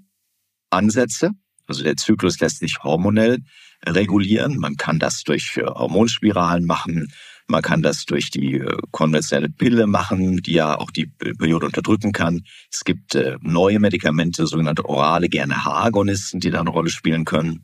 Ansätze. 0.69 1.31
Also 1.67 1.83
der 1.83 1.97
Zyklus 1.97 2.39
lässt 2.39 2.59
sich 2.59 2.77
hormonell 2.81 3.39
regulieren. 3.85 4.57
Man 4.59 4.77
kann 4.77 4.97
das 4.97 5.23
durch 5.23 5.57
Hormonspiralen 5.57 6.65
machen. 6.65 7.09
Man 7.47 7.61
kann 7.61 7.81
das 7.81 8.05
durch 8.05 8.29
die 8.29 8.55
äh, 8.55 8.77
konventionelle 8.91 9.49
Pille 9.49 9.87
machen, 9.87 10.37
die 10.37 10.53
ja 10.53 10.77
auch 10.77 10.91
die 10.91 11.05
Periode 11.05 11.65
unterdrücken 11.65 12.11
kann. 12.11 12.43
Es 12.71 12.83
gibt 12.83 13.15
äh, 13.15 13.37
neue 13.41 13.79
Medikamente, 13.79 14.47
sogenannte 14.47 14.85
orale 14.85 15.29
GNRH-Agonisten, 15.29 16.41
die 16.41 16.51
da 16.51 16.59
eine 16.59 16.69
Rolle 16.69 16.89
spielen 16.89 17.23
können. 17.23 17.63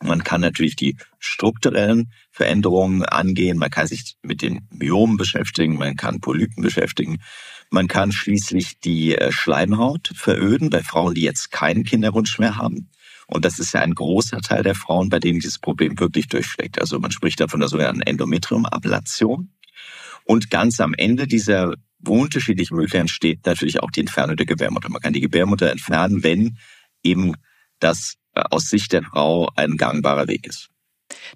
Man 0.00 0.22
kann 0.22 0.40
natürlich 0.40 0.76
die 0.76 0.96
strukturellen 1.18 2.12
Veränderungen 2.30 3.02
angehen. 3.02 3.58
Man 3.58 3.70
kann 3.70 3.88
sich 3.88 4.16
mit 4.22 4.42
den 4.42 4.68
Myomen 4.70 5.16
beschäftigen. 5.16 5.76
Man 5.76 5.96
kann 5.96 6.20
Polypen 6.20 6.62
beschäftigen. 6.62 7.18
Man 7.70 7.88
kann 7.88 8.12
schließlich 8.12 8.78
die 8.78 9.16
äh, 9.16 9.32
Schleimhaut 9.32 10.12
veröden 10.14 10.70
bei 10.70 10.84
Frauen, 10.84 11.14
die 11.14 11.22
jetzt 11.22 11.50
keinen 11.50 11.82
Kinderwunsch 11.82 12.38
mehr 12.38 12.56
haben. 12.56 12.88
Und 13.28 13.44
das 13.44 13.58
ist 13.58 13.74
ja 13.74 13.80
ein 13.80 13.94
großer 13.94 14.40
Teil 14.40 14.62
der 14.62 14.74
Frauen, 14.74 15.10
bei 15.10 15.20
denen 15.20 15.38
dieses 15.38 15.58
Problem 15.58 15.98
wirklich 16.00 16.28
durchschlägt. 16.28 16.80
Also 16.80 16.98
man 16.98 17.10
spricht 17.10 17.40
da 17.40 17.46
von 17.46 17.60
der 17.60 17.68
sogenannten 17.68 18.02
Endometriumablation. 18.02 19.52
Und 20.24 20.50
ganz 20.50 20.80
am 20.80 20.94
Ende 20.94 21.26
dieser 21.26 21.74
unterschiedlichen 22.06 22.74
Möglichkeiten 22.74 23.08
steht 23.08 23.44
natürlich 23.44 23.80
auch 23.80 23.90
die 23.90 24.00
Entfernung 24.00 24.36
der 24.36 24.46
Gebärmutter. 24.46 24.88
Man 24.88 25.02
kann 25.02 25.12
die 25.12 25.20
Gebärmutter 25.20 25.70
entfernen, 25.70 26.22
wenn 26.22 26.58
eben 27.02 27.34
das 27.80 28.14
äh, 28.34 28.42
aus 28.50 28.68
Sicht 28.68 28.92
der 28.92 29.02
Frau 29.02 29.50
ein 29.56 29.76
gangbarer 29.76 30.26
Weg 30.26 30.46
ist. 30.46 30.70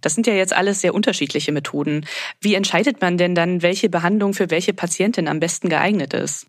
Das 0.01 0.15
sind 0.15 0.27
ja 0.27 0.35
jetzt 0.35 0.55
alles 0.55 0.81
sehr 0.81 0.95
unterschiedliche 0.95 1.53
Methoden. 1.53 2.07
Wie 2.41 2.55
entscheidet 2.55 3.01
man 3.01 3.17
denn 3.17 3.35
dann, 3.35 3.63
welche 3.63 3.89
Behandlung 3.89 4.35
für 4.35 4.51
welche 4.51 4.73
Patientin 4.75 5.29
am 5.29 5.41
besten 5.41 5.69
geeignet 5.69 6.15
ist? 6.15 6.47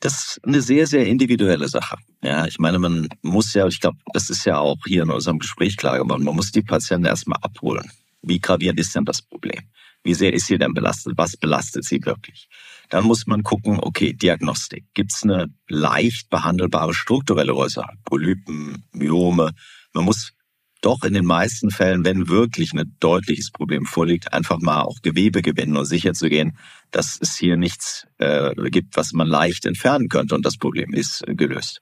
Das 0.00 0.12
ist 0.12 0.40
eine 0.44 0.60
sehr, 0.60 0.86
sehr 0.86 1.06
individuelle 1.06 1.68
Sache. 1.68 1.96
Ja, 2.22 2.46
ich 2.46 2.58
meine, 2.58 2.78
man 2.78 3.08
muss 3.22 3.54
ja, 3.54 3.66
ich 3.66 3.80
glaube, 3.80 3.98
das 4.12 4.30
ist 4.30 4.44
ja 4.44 4.58
auch 4.58 4.78
hier 4.86 5.02
in 5.02 5.10
unserem 5.10 5.38
Gespräch 5.38 5.76
klar 5.76 5.98
geworden, 5.98 6.24
man 6.24 6.36
muss 6.36 6.52
die 6.52 6.62
Patienten 6.62 7.06
erstmal 7.06 7.38
abholen. 7.42 7.90
Wie 8.22 8.40
gravierend 8.40 8.80
ist 8.80 8.94
denn 8.94 9.04
das 9.04 9.22
Problem? 9.22 9.62
Wie 10.02 10.14
sehr 10.14 10.32
ist 10.32 10.46
sie 10.46 10.58
denn 10.58 10.72
belastet? 10.72 11.14
Was 11.16 11.36
belastet 11.36 11.84
sie 11.84 12.04
wirklich? 12.04 12.48
Dann 12.90 13.04
muss 13.04 13.26
man 13.26 13.42
gucken, 13.42 13.80
okay, 13.80 14.12
Diagnostik. 14.12 14.84
Gibt 14.94 15.12
es 15.12 15.24
eine 15.24 15.48
leicht 15.68 16.30
behandelbare 16.30 16.94
strukturelle 16.94 17.54
Ursache? 17.54 17.92
Polypen, 18.04 18.84
Myome. 18.92 19.50
Man 19.92 20.04
muss 20.04 20.32
doch 20.80 21.02
in 21.02 21.14
den 21.14 21.24
meisten 21.24 21.70
Fällen, 21.70 22.04
wenn 22.04 22.28
wirklich 22.28 22.72
ein 22.72 22.96
deutliches 23.00 23.50
Problem 23.50 23.86
vorliegt, 23.86 24.32
einfach 24.32 24.58
mal 24.60 24.82
auch 24.82 25.00
Gewebe 25.02 25.42
gewinnen, 25.42 25.76
um 25.76 25.84
sicher 25.84 26.12
zu 26.12 26.28
gehen, 26.28 26.56
dass 26.90 27.18
es 27.20 27.36
hier 27.36 27.56
nichts 27.56 28.06
äh, 28.18 28.54
gibt, 28.70 28.96
was 28.96 29.12
man 29.12 29.26
leicht 29.26 29.66
entfernen 29.66 30.08
könnte 30.08 30.34
und 30.34 30.44
das 30.44 30.56
Problem 30.56 30.92
ist 30.94 31.26
äh, 31.26 31.34
gelöst. 31.34 31.80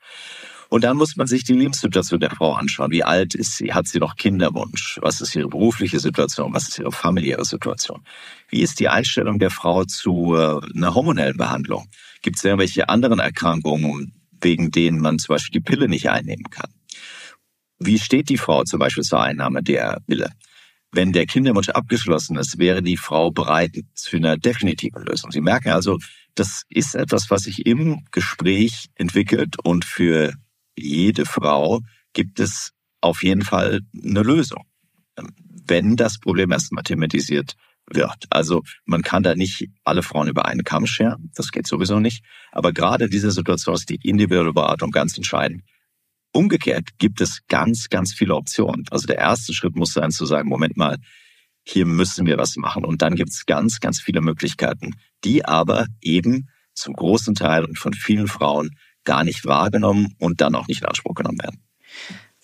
Und 0.71 0.83
dann 0.83 0.97
muss 0.97 1.17
man 1.17 1.27
sich 1.27 1.45
die 1.45 1.53
Lebenssituation 1.53 2.21
der 2.21 2.31
Frau 2.31 2.55
anschauen. 2.55 2.91
Wie 2.91 3.05
alt 3.05 3.35
ist 3.35 3.57
sie? 3.57 3.73
Hat 3.73 3.87
sie 3.87 3.99
noch 3.99 4.17
Kinderwunsch? 4.17 4.99
Was 5.03 5.21
ist 5.21 5.37
ihre 5.37 5.49
berufliche 5.49 6.01
Situation? 6.01 6.53
Was 6.55 6.69
ist 6.69 6.79
ihre 6.79 6.91
familiäre 6.91 7.45
Situation? 7.45 8.03
Wie 8.49 8.61
ist 8.61 8.81
die 8.81 8.89
Einstellung 8.89 9.39
der 9.39 9.51
Frau 9.51 9.85
zu 9.85 10.35
äh, 10.35 10.61
einer 10.75 10.95
hormonellen 10.95 11.37
Behandlung? 11.37 11.89
Gibt 12.23 12.39
es 12.39 12.45
irgendwelche 12.45 12.89
anderen 12.89 13.19
Erkrankungen, 13.19 14.15
wegen 14.41 14.71
denen 14.71 15.01
man 15.01 15.19
zum 15.19 15.35
Beispiel 15.35 15.61
die 15.61 15.65
Pille 15.65 15.89
nicht 15.89 16.11
einnehmen 16.11 16.51
kann? 16.51 16.71
Wie 17.79 17.99
steht 17.99 18.29
die 18.29 18.39
Frau 18.39 18.65
zum 18.65 18.79
Beispiel 18.79 19.05
zur 19.05 19.21
Einnahme 19.21 19.63
der 19.63 20.01
Pille? 20.07 20.31
Wenn 20.93 21.13
der 21.13 21.27
Kinderwunsch 21.27 21.71
abgeschlossen 21.71 22.37
ist, 22.37 22.59
wäre 22.59 22.81
die 22.81 22.97
Frau 22.97 23.33
bereit 23.33 23.77
zu 23.95 24.17
einer 24.17 24.37
definitiven 24.37 25.03
Lösung. 25.05 25.33
Sie 25.33 25.41
merken 25.41 25.71
also, 25.71 25.99
das 26.37 26.63
ist 26.69 26.95
etwas, 26.95 27.31
was 27.31 27.43
sich 27.43 27.67
im 27.67 28.05
Gespräch 28.13 28.87
entwickelt 28.95 29.57
und 29.65 29.85
für 29.85 30.35
jede 30.77 31.27
Frau 31.27 31.81
gibt 32.13 32.39
es 32.39 32.73
auf 33.01 33.23
jeden 33.23 33.43
Fall 33.43 33.81
eine 33.93 34.23
Lösung, 34.23 34.65
wenn 35.67 35.97
das 35.97 36.19
Problem 36.19 36.53
erst 36.53 36.73
mathematisiert 36.73 37.57
wird. 37.91 38.27
Also 38.31 38.63
man 38.85 39.03
kann 39.03 39.23
da 39.23 39.35
nicht 39.35 39.69
alle 39.83 40.03
Frauen 40.03 40.29
über 40.29 40.47
einen 40.47 40.65
Kamm 40.65 40.87
scheren, 40.87 41.31
das 41.35 41.51
geht 41.51 41.67
sowieso 41.67 42.01
nicht. 42.01 42.25
Aber 42.53 42.73
gerade 42.73 43.07
in 43.07 43.11
dieser 43.11 43.31
Situation 43.31 43.75
ist 43.75 43.91
die 43.91 43.99
individuelle 44.03 44.53
Beratung 44.53 44.91
ganz 44.91 45.17
entscheidend. 45.17 45.63
Umgekehrt 46.35 46.99
gibt 46.99 47.21
es 47.21 47.43
ganz, 47.49 47.89
ganz 47.89 48.13
viele 48.13 48.35
Optionen. 48.35 48.85
Also 48.91 49.07
der 49.07 49.19
erste 49.19 49.55
Schritt 49.55 49.77
muss 49.77 49.93
sein 49.93 50.11
zu 50.11 50.27
sagen, 50.27 50.49
Moment 50.49 50.77
mal, 50.77 50.99
hier 51.63 51.87
müssen 51.87 52.27
wir 52.27 52.37
was 52.39 52.57
machen. 52.57 52.85
Und 52.85 53.03
dann 53.03 53.15
gibt 53.15 53.31
es 53.31 53.47
ganz, 53.47 53.79
ganz 53.79 54.01
viele 54.01 54.21
Möglichkeiten, 54.21 54.97
die 55.23 55.45
aber 55.45 55.87
eben 56.01 56.49
zum 56.75 56.95
großen 56.95 57.37
Teil 57.37 57.65
und 57.65 57.79
von 57.79 57.95
vielen 57.95 58.27
Frauen 58.27 58.77
gar 59.05 59.23
nicht 59.23 59.45
wahrgenommen 59.45 60.15
und 60.19 60.41
dann 60.41 60.57
auch 60.57 60.67
nicht 60.67 60.83
in 60.83 60.89
Anspruch 60.89 61.15
genommen 61.15 61.39
werden. 61.41 61.63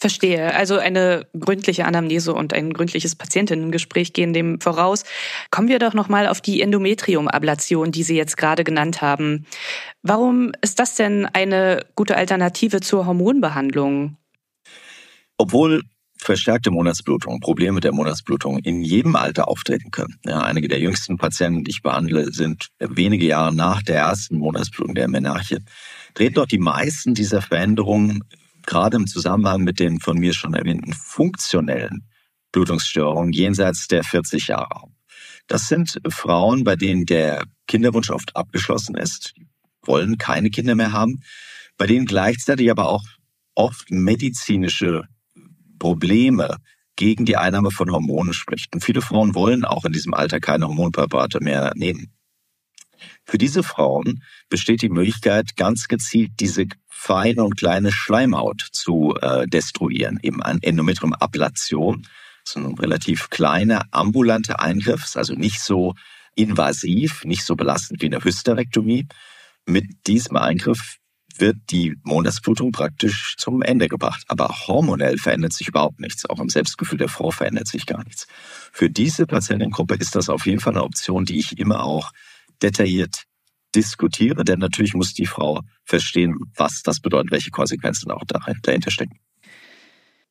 Verstehe. 0.00 0.54
Also 0.54 0.78
eine 0.78 1.26
gründliche 1.38 1.84
Anamnese 1.84 2.32
und 2.32 2.54
ein 2.54 2.72
gründliches 2.72 3.14
Patientinnengespräch 3.16 4.14
gehen 4.14 4.32
dem 4.32 4.58
voraus. 4.58 5.04
Kommen 5.50 5.68
wir 5.68 5.78
doch 5.78 5.92
nochmal 5.92 6.26
auf 6.26 6.40
die 6.40 6.62
Endometriumablation, 6.62 7.92
die 7.92 8.02
Sie 8.02 8.16
jetzt 8.16 8.38
gerade 8.38 8.64
genannt 8.64 9.02
haben. 9.02 9.44
Warum 10.02 10.52
ist 10.62 10.78
das 10.78 10.94
denn 10.94 11.26
eine 11.26 11.84
gute 11.96 12.16
Alternative 12.16 12.80
zur 12.80 13.04
Hormonbehandlung? 13.04 14.16
Obwohl 15.36 15.82
verstärkte 16.16 16.70
Monatsblutung, 16.70 17.40
Probleme 17.40 17.80
der 17.80 17.92
Monatsblutung 17.92 18.58
in 18.58 18.80
jedem 18.80 19.16
Alter 19.16 19.48
auftreten 19.48 19.90
können. 19.90 20.18
Ja, 20.24 20.40
einige 20.40 20.68
der 20.68 20.78
jüngsten 20.78 21.18
Patienten, 21.18 21.64
die 21.64 21.72
ich 21.72 21.82
behandle, 21.82 22.32
sind 22.32 22.68
wenige 22.78 23.26
Jahre 23.26 23.54
nach 23.54 23.82
der 23.82 23.96
ersten 23.96 24.38
Monatsblutung 24.38 24.94
der 24.94 25.08
Menarche 25.08 25.58
treten 26.14 26.34
doch 26.34 26.46
die 26.46 26.58
meisten 26.58 27.14
dieser 27.14 27.42
Veränderungen 27.42 28.24
gerade 28.70 28.96
im 28.96 29.08
Zusammenhang 29.08 29.62
mit 29.64 29.80
den 29.80 29.98
von 29.98 30.16
mir 30.16 30.32
schon 30.32 30.54
erwähnten 30.54 30.92
funktionellen 30.92 32.06
Blutungsstörungen 32.52 33.32
jenseits 33.32 33.88
der 33.88 34.04
40 34.04 34.46
Jahre. 34.46 34.84
Das 35.48 35.66
sind 35.66 36.00
Frauen, 36.08 36.62
bei 36.62 36.76
denen 36.76 37.04
der 37.04 37.44
Kinderwunsch 37.66 38.10
oft 38.10 38.36
abgeschlossen 38.36 38.96
ist, 38.96 39.34
wollen 39.82 40.18
keine 40.18 40.50
Kinder 40.50 40.76
mehr 40.76 40.92
haben, 40.92 41.20
bei 41.76 41.88
denen 41.88 42.06
gleichzeitig 42.06 42.70
aber 42.70 42.88
auch 42.88 43.04
oft 43.56 43.90
medizinische 43.90 45.02
Probleme 45.80 46.58
gegen 46.94 47.24
die 47.24 47.36
Einnahme 47.36 47.72
von 47.72 47.90
Hormonen 47.90 48.34
spricht. 48.34 48.72
Und 48.72 48.84
viele 48.84 49.02
Frauen 49.02 49.34
wollen 49.34 49.64
auch 49.64 49.84
in 49.84 49.92
diesem 49.92 50.14
Alter 50.14 50.38
keine 50.38 50.68
Hormonpräparate 50.68 51.40
mehr 51.40 51.72
nehmen. 51.74 52.12
Für 53.24 53.38
diese 53.38 53.64
Frauen 53.64 54.22
besteht 54.48 54.82
die 54.82 54.90
Möglichkeit, 54.90 55.56
ganz 55.56 55.88
gezielt 55.88 56.32
diese 56.38 56.66
feine 57.00 57.44
und 57.44 57.56
kleine 57.56 57.92
Schleimhaut 57.92 58.60
zu 58.72 59.14
äh, 59.22 59.46
destruieren, 59.46 60.18
eben 60.22 60.42
an 60.42 60.58
Endometriumablation. 60.60 62.02
Das 62.44 62.56
ist 62.56 62.56
ein 62.56 62.74
relativ 62.74 63.30
kleiner 63.30 63.86
ambulanter 63.90 64.60
Eingriff, 64.60 65.16
also 65.16 65.32
nicht 65.32 65.60
so 65.60 65.94
invasiv, 66.34 67.24
nicht 67.24 67.44
so 67.44 67.56
belastend 67.56 68.02
wie 68.02 68.06
eine 68.06 68.22
Hysterektomie. 68.22 69.06
Mit 69.64 69.86
diesem 70.06 70.36
Eingriff 70.36 70.98
wird 71.38 71.56
die 71.70 71.96
Monatsblutung 72.02 72.70
praktisch 72.70 73.34
zum 73.38 73.62
Ende 73.62 73.88
gebracht. 73.88 74.24
Aber 74.28 74.48
hormonell 74.48 75.16
verändert 75.16 75.54
sich 75.54 75.68
überhaupt 75.68 76.00
nichts. 76.00 76.28
Auch 76.28 76.38
im 76.38 76.50
Selbstgefühl 76.50 76.98
der 76.98 77.08
Frau 77.08 77.30
verändert 77.30 77.66
sich 77.66 77.86
gar 77.86 78.04
nichts. 78.04 78.26
Für 78.72 78.90
diese 78.90 79.26
Patientengruppe 79.26 79.94
ist 79.94 80.16
das 80.16 80.28
auf 80.28 80.44
jeden 80.44 80.60
Fall 80.60 80.74
eine 80.74 80.84
Option, 80.84 81.24
die 81.24 81.38
ich 81.38 81.58
immer 81.58 81.82
auch 81.82 82.12
detailliert 82.62 83.24
diskutiere, 83.74 84.44
denn 84.44 84.58
natürlich 84.58 84.94
muss 84.94 85.14
die 85.14 85.26
Frau 85.26 85.60
verstehen, 85.84 86.36
was 86.56 86.82
das 86.82 87.00
bedeutet, 87.00 87.30
welche 87.30 87.50
Konsequenzen 87.50 88.10
auch 88.10 88.24
dahinter 88.24 88.90
stecken. 88.90 89.18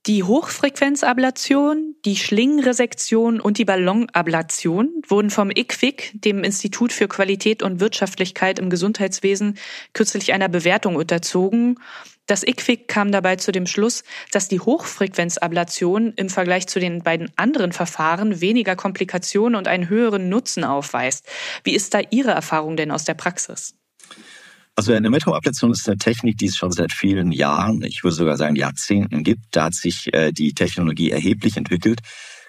Die 0.05 0.23
Hochfrequenzablation, 0.23 1.95
die 2.05 2.15
Schlingenresektion 2.15 3.41
und 3.41 3.57
die 3.57 3.65
Ballonablation 3.65 4.89
wurden 5.05 5.29
vom 5.29 5.51
IQWIC, 5.51 6.13
dem 6.13 6.45
Institut 6.45 6.93
für 6.93 7.09
Qualität 7.09 7.61
und 7.61 7.81
Wirtschaftlichkeit 7.81 8.59
im 8.59 8.69
Gesundheitswesen, 8.69 9.57
kürzlich 9.91 10.31
einer 10.31 10.47
Bewertung 10.47 10.95
unterzogen. 10.95 11.79
Das 12.29 12.43
IQWIC 12.43 12.87
kam 12.87 13.11
dabei 13.11 13.37
zu 13.37 13.51
dem 13.51 13.65
Schluss, 13.65 14.03
dass 14.31 14.47
die 14.47 14.59
Hochfrequenzablation 14.59 16.13
im 16.15 16.29
Vergleich 16.29 16.67
zu 16.67 16.79
den 16.79 17.01
beiden 17.01 17.31
anderen 17.37 17.71
Verfahren 17.71 18.39
weniger 18.39 18.75
Komplikationen 18.75 19.55
und 19.55 19.67
einen 19.67 19.89
höheren 19.89 20.29
Nutzen 20.29 20.63
aufweist. 20.63 21.25
Wie 21.63 21.73
ist 21.73 21.91
da 21.95 22.01
Ihre 22.11 22.29
Erfahrung 22.29 22.77
denn 22.77 22.91
aus 22.91 23.03
der 23.03 23.15
Praxis? 23.15 23.73
Also 24.75 24.93
eine 24.93 25.09
Metroablation 25.09 25.71
ist 25.71 25.89
eine 25.89 25.97
Technik, 25.97 26.37
die 26.37 26.45
es 26.45 26.55
schon 26.55 26.71
seit 26.71 26.93
vielen 26.93 27.31
Jahren, 27.31 27.81
ich 27.81 28.03
würde 28.03 28.15
sogar 28.15 28.37
sagen 28.37 28.55
Jahrzehnten 28.55 29.23
gibt. 29.23 29.45
Da 29.49 29.65
hat 29.65 29.73
sich 29.73 30.13
äh, 30.13 30.31
die 30.31 30.53
Technologie 30.53 31.09
erheblich 31.09 31.57
entwickelt. 31.57 32.01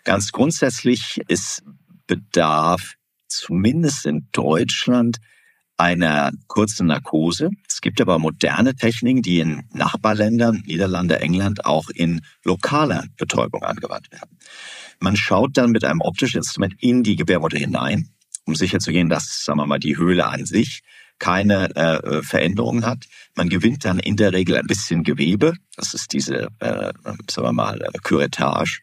Ganz 0.04 0.30
grundsätzlich 0.30 1.22
ist 1.26 1.62
Bedarf 2.06 2.96
zumindest 3.28 4.04
in 4.04 4.28
Deutschland 4.32 5.16
einer 5.80 6.30
kurzen 6.46 6.88
Narkose. 6.88 7.48
Es 7.66 7.80
gibt 7.80 8.02
aber 8.02 8.18
moderne 8.18 8.74
Techniken, 8.76 9.22
die 9.22 9.40
in 9.40 9.64
Nachbarländern, 9.72 10.62
Niederlande, 10.66 11.20
England 11.20 11.64
auch 11.64 11.88
in 11.88 12.20
lokaler 12.44 13.06
Betäubung 13.16 13.62
angewandt 13.62 14.12
werden. 14.12 14.36
Man 14.98 15.16
schaut 15.16 15.56
dann 15.56 15.70
mit 15.70 15.82
einem 15.82 16.02
optischen 16.02 16.38
Instrument 16.38 16.74
in 16.80 17.02
die 17.02 17.16
Gebärmutter 17.16 17.56
hinein, 17.56 18.10
um 18.44 18.54
sicherzugehen, 18.54 19.08
dass, 19.08 19.42
sagen 19.42 19.58
wir 19.58 19.66
mal, 19.66 19.78
die 19.78 19.96
Höhle 19.96 20.26
an 20.26 20.44
sich 20.44 20.82
keine 21.18 21.74
äh, 21.74 22.22
Veränderung 22.22 22.84
hat. 22.84 23.06
Man 23.34 23.48
gewinnt 23.48 23.86
dann 23.86 23.98
in 24.00 24.16
der 24.16 24.34
Regel 24.34 24.56
ein 24.56 24.66
bisschen 24.66 25.02
Gewebe. 25.02 25.54
Das 25.76 25.94
ist 25.94 26.12
diese, 26.12 26.48
äh, 26.58 26.92
sagen 27.30 27.48
wir 27.48 27.52
mal, 27.52 27.78
Curettage, 28.02 28.80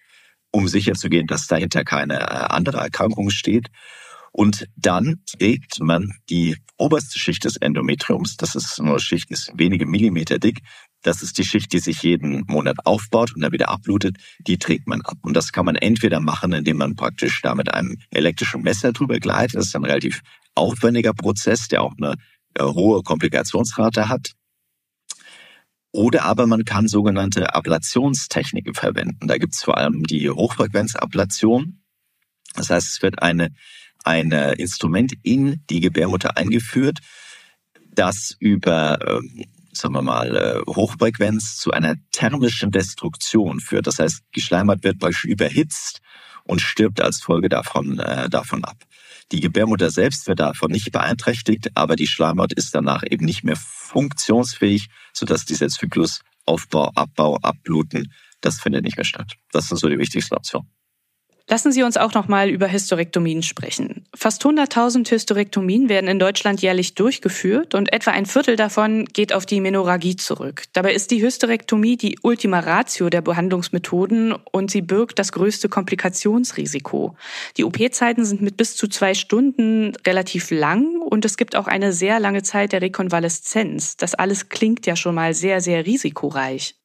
um 0.50 0.68
sicherzugehen, 0.68 1.28
dass 1.28 1.46
dahinter 1.46 1.84
keine 1.84 2.22
äh, 2.22 2.48
andere 2.50 2.80
Erkrankung 2.80 3.30
steht. 3.30 3.68
Und 4.38 4.68
dann 4.76 5.24
trägt 5.26 5.80
man 5.80 6.14
die 6.30 6.58
oberste 6.78 7.18
Schicht 7.18 7.44
des 7.44 7.58
Endometriums, 7.58 8.38
das 8.38 8.54
ist 8.54 8.80
nur 8.80 9.00
Schicht, 9.00 9.32
ist 9.32 9.52
wenige 9.56 9.88
Millimeter 9.88 10.38
dick, 10.38 10.62
das 11.02 11.24
ist 11.24 11.40
die 11.40 11.44
Schicht, 11.44 11.74
die 11.74 11.80
sich 11.80 12.04
jeden 12.04 12.44
Monat 12.46 12.86
aufbaut 12.86 13.34
und 13.34 13.42
dann 13.42 13.52
wieder 13.52 13.70
abblutet, 13.70 14.18
die 14.38 14.60
trägt 14.60 14.88
man 14.88 15.02
ab. 15.02 15.18
Und 15.24 15.34
das 15.34 15.52
kann 15.52 15.66
man 15.66 15.76
entweder 15.76 16.20
machen, 16.20 16.54
indem 16.54 16.78
man 16.78 16.96
praktisch 16.96 17.42
da 17.42 17.56
mit 17.56 17.74
einem 17.74 17.98
elektrischen 18.12 18.62
Messer 18.62 18.94
drüber 18.94 19.20
gleitet, 19.20 19.56
das 19.56 19.66
ist 19.66 19.76
ein 19.76 19.86
relativ 19.86 20.22
aufwendiger 20.54 21.16
Prozess, 21.16 21.68
der 21.68 21.82
auch 21.82 21.96
eine 21.98 22.14
äh, 22.54 22.64
hohe 22.64 23.02
Komplikationsrate 23.02 24.08
hat. 24.08 24.34
Oder 25.92 26.26
aber 26.26 26.46
man 26.46 26.64
kann 26.64 26.88
sogenannte 26.88 27.56
Ablationstechniken 27.56 28.76
verwenden. 28.76 29.28
Da 29.28 29.40
gibt 29.40 29.56
es 29.56 29.64
vor 29.64 29.80
allem 29.80 30.04
die 30.04 30.30
Hochfrequenzablation. 30.30 31.82
Das 32.54 32.70
heißt, 32.70 32.88
es 32.88 33.02
wird 33.02 33.24
eine, 33.24 33.50
ein 34.04 34.32
Instrument 34.32 35.14
in 35.24 35.64
die 35.70 35.82
Gebärmutter 35.82 36.38
eingeführt, 36.38 37.00
das 37.92 38.36
über 38.40 39.00
ähm, 39.06 39.46
sagen 39.78 39.94
wir 39.94 40.02
mal, 40.02 40.36
äh, 40.36 40.72
Hochfrequenz 40.72 41.58
zu 41.58 41.72
einer 41.72 41.96
thermischen 42.12 42.72
Destruktion 42.72 43.60
führt. 43.60 43.88
Das 43.88 44.00
heißt, 44.00 44.22
die 44.36 44.42
Schleimhaut 44.42 44.84
wird 44.84 44.98
überhitzt 45.24 46.02
und 46.44 46.62
stirbt 46.62 47.02
als 47.02 47.22
Folge 47.22 47.50
davon, 47.50 48.00
äh, 48.00 48.30
davon 48.30 48.64
ab. 48.64 48.78
Die 49.32 49.42
Gebärmutter 49.42 49.92
selbst 49.92 50.28
wird 50.28 50.40
davon 50.40 50.72
nicht 50.72 50.92
beeinträchtigt, 50.92 51.72
aber 51.76 51.96
die 51.96 52.08
Schleimhaut 52.08 52.54
ist 52.54 52.74
danach 52.74 53.04
eben 53.10 53.26
nicht 53.26 53.44
mehr 53.44 53.58
funktionsfähig, 53.58 54.88
sodass 55.14 55.46
dieser 55.46 55.68
Zyklus 55.68 56.22
Aufbau, 56.46 56.92
Abbau, 56.96 57.38
Abbluten, 57.38 58.14
das 58.40 58.60
findet 58.60 58.86
nicht 58.86 58.96
mehr 58.96 59.06
statt. 59.06 59.34
Das 59.52 59.68
sind 59.68 59.78
so 59.78 59.90
die 59.90 60.00
wichtigsten 60.00 60.36
Optionen. 60.36 60.70
Lassen 61.50 61.72
Sie 61.72 61.84
uns 61.84 61.96
auch 61.96 62.14
noch 62.14 62.28
mal 62.28 62.50
über 62.50 62.70
Hysterektomien 62.70 63.42
sprechen. 63.42 64.06
Fast 64.14 64.44
100.000 64.44 65.10
Hysterektomien 65.10 65.88
werden 65.88 66.10
in 66.10 66.20
Deutschland 66.20 66.62
jährlich 66.62 66.94
durchgeführt 66.94 67.74
und 67.74 67.94
etwa 67.94 68.12
ein 68.12 68.26
Viertel 68.26 68.58
davon 68.58 69.06
geht 69.06 69.32
auf 69.32 69.46
die 69.46 69.62
Menorrhagie 69.62 70.18
zurück. 70.18 70.64
Dabei 70.74 70.94
ist 70.94 71.10
die 71.10 71.22
Hysterektomie 71.22 71.96
die 71.96 72.20
Ultima 72.22 72.60
Ratio 72.60 73.10
der 73.10 73.22
Behandlungsmethoden 73.22 74.34
und 74.52 74.72
sie 74.72 74.82
birgt 74.82 75.20
das 75.20 75.32
größte 75.32 75.70
Komplikationsrisiko. 75.70 77.16
Die 77.56 77.64
OP-Zeiten 77.64 78.26
sind 78.26 78.42
mit 78.42 78.58
bis 78.58 78.76
zu 78.76 78.90
zwei 78.90 79.14
Stunden 79.14 79.96
relativ 80.06 80.52
lang 80.52 81.00
und 81.00 81.24
es 81.24 81.38
gibt 81.38 81.56
auch 81.56 81.68
eine 81.68 81.94
sehr 81.94 82.20
lange 82.20 82.44
Zeit 82.44 82.74
der 82.74 82.82
Rekonvaleszenz. 82.82 83.96
Das 83.96 84.16
alles 84.16 84.50
klingt 84.50 84.86
ja 84.86 84.98
schon 84.98 85.16
mal 85.16 85.34
sehr, 85.34 85.62
sehr 85.62 85.86
risikoreich. 85.86 86.76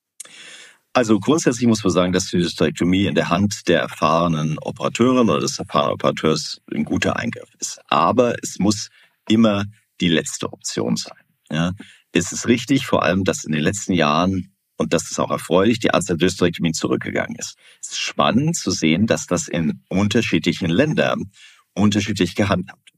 Also 0.95 1.19
grundsätzlich 1.19 1.67
muss 1.67 1.83
man 1.83 1.93
sagen, 1.93 2.13
dass 2.13 2.29
die 2.29 2.37
Hysterektomie 2.37 3.07
in 3.07 3.15
der 3.15 3.31
Hand 3.31 3.67
der 3.67 3.81
erfahrenen 3.81 4.59
Operateurin 4.59 5.31
oder 5.31 5.41
des 5.41 5.59
erfahrenen 5.59 5.95
Operateurs 5.95 6.61
ein 6.73 6.85
guter 6.85 7.17
Eingriff 7.17 7.49
ist. 7.59 7.81
Aber 7.89 8.35
es 8.43 8.59
muss 8.59 8.91
immer 9.27 9.65
die 10.01 10.09
letzte 10.09 10.53
Option 10.53 10.97
sein. 10.97 11.17
Ja. 11.51 11.73
Es 12.13 12.33
ist 12.33 12.47
richtig, 12.47 12.87
vor 12.87 13.03
allem, 13.03 13.25
dass 13.25 13.45
in 13.45 13.53
den 13.53 13.63
letzten 13.63 13.95
Jahren, 13.95 14.53
und 14.77 14.93
das 14.93 15.11
ist 15.11 15.19
auch 15.19 15.31
erfreulich, 15.31 15.79
die 15.79 15.93
Anzahl 15.93 16.19
der 16.19 16.27
Hysterektomien 16.27 16.75
zurückgegangen 16.75 17.37
ist. 17.37 17.57
Es 17.81 17.93
ist 17.93 18.01
spannend 18.01 18.57
zu 18.57 18.71
sehen, 18.71 19.07
dass 19.07 19.27
das 19.27 19.49
in 19.49 19.83
unterschiedlichen 19.89 20.69
Ländern 20.69 21.31
unterschiedlich 21.75 22.35
gehandhabt 22.35 22.92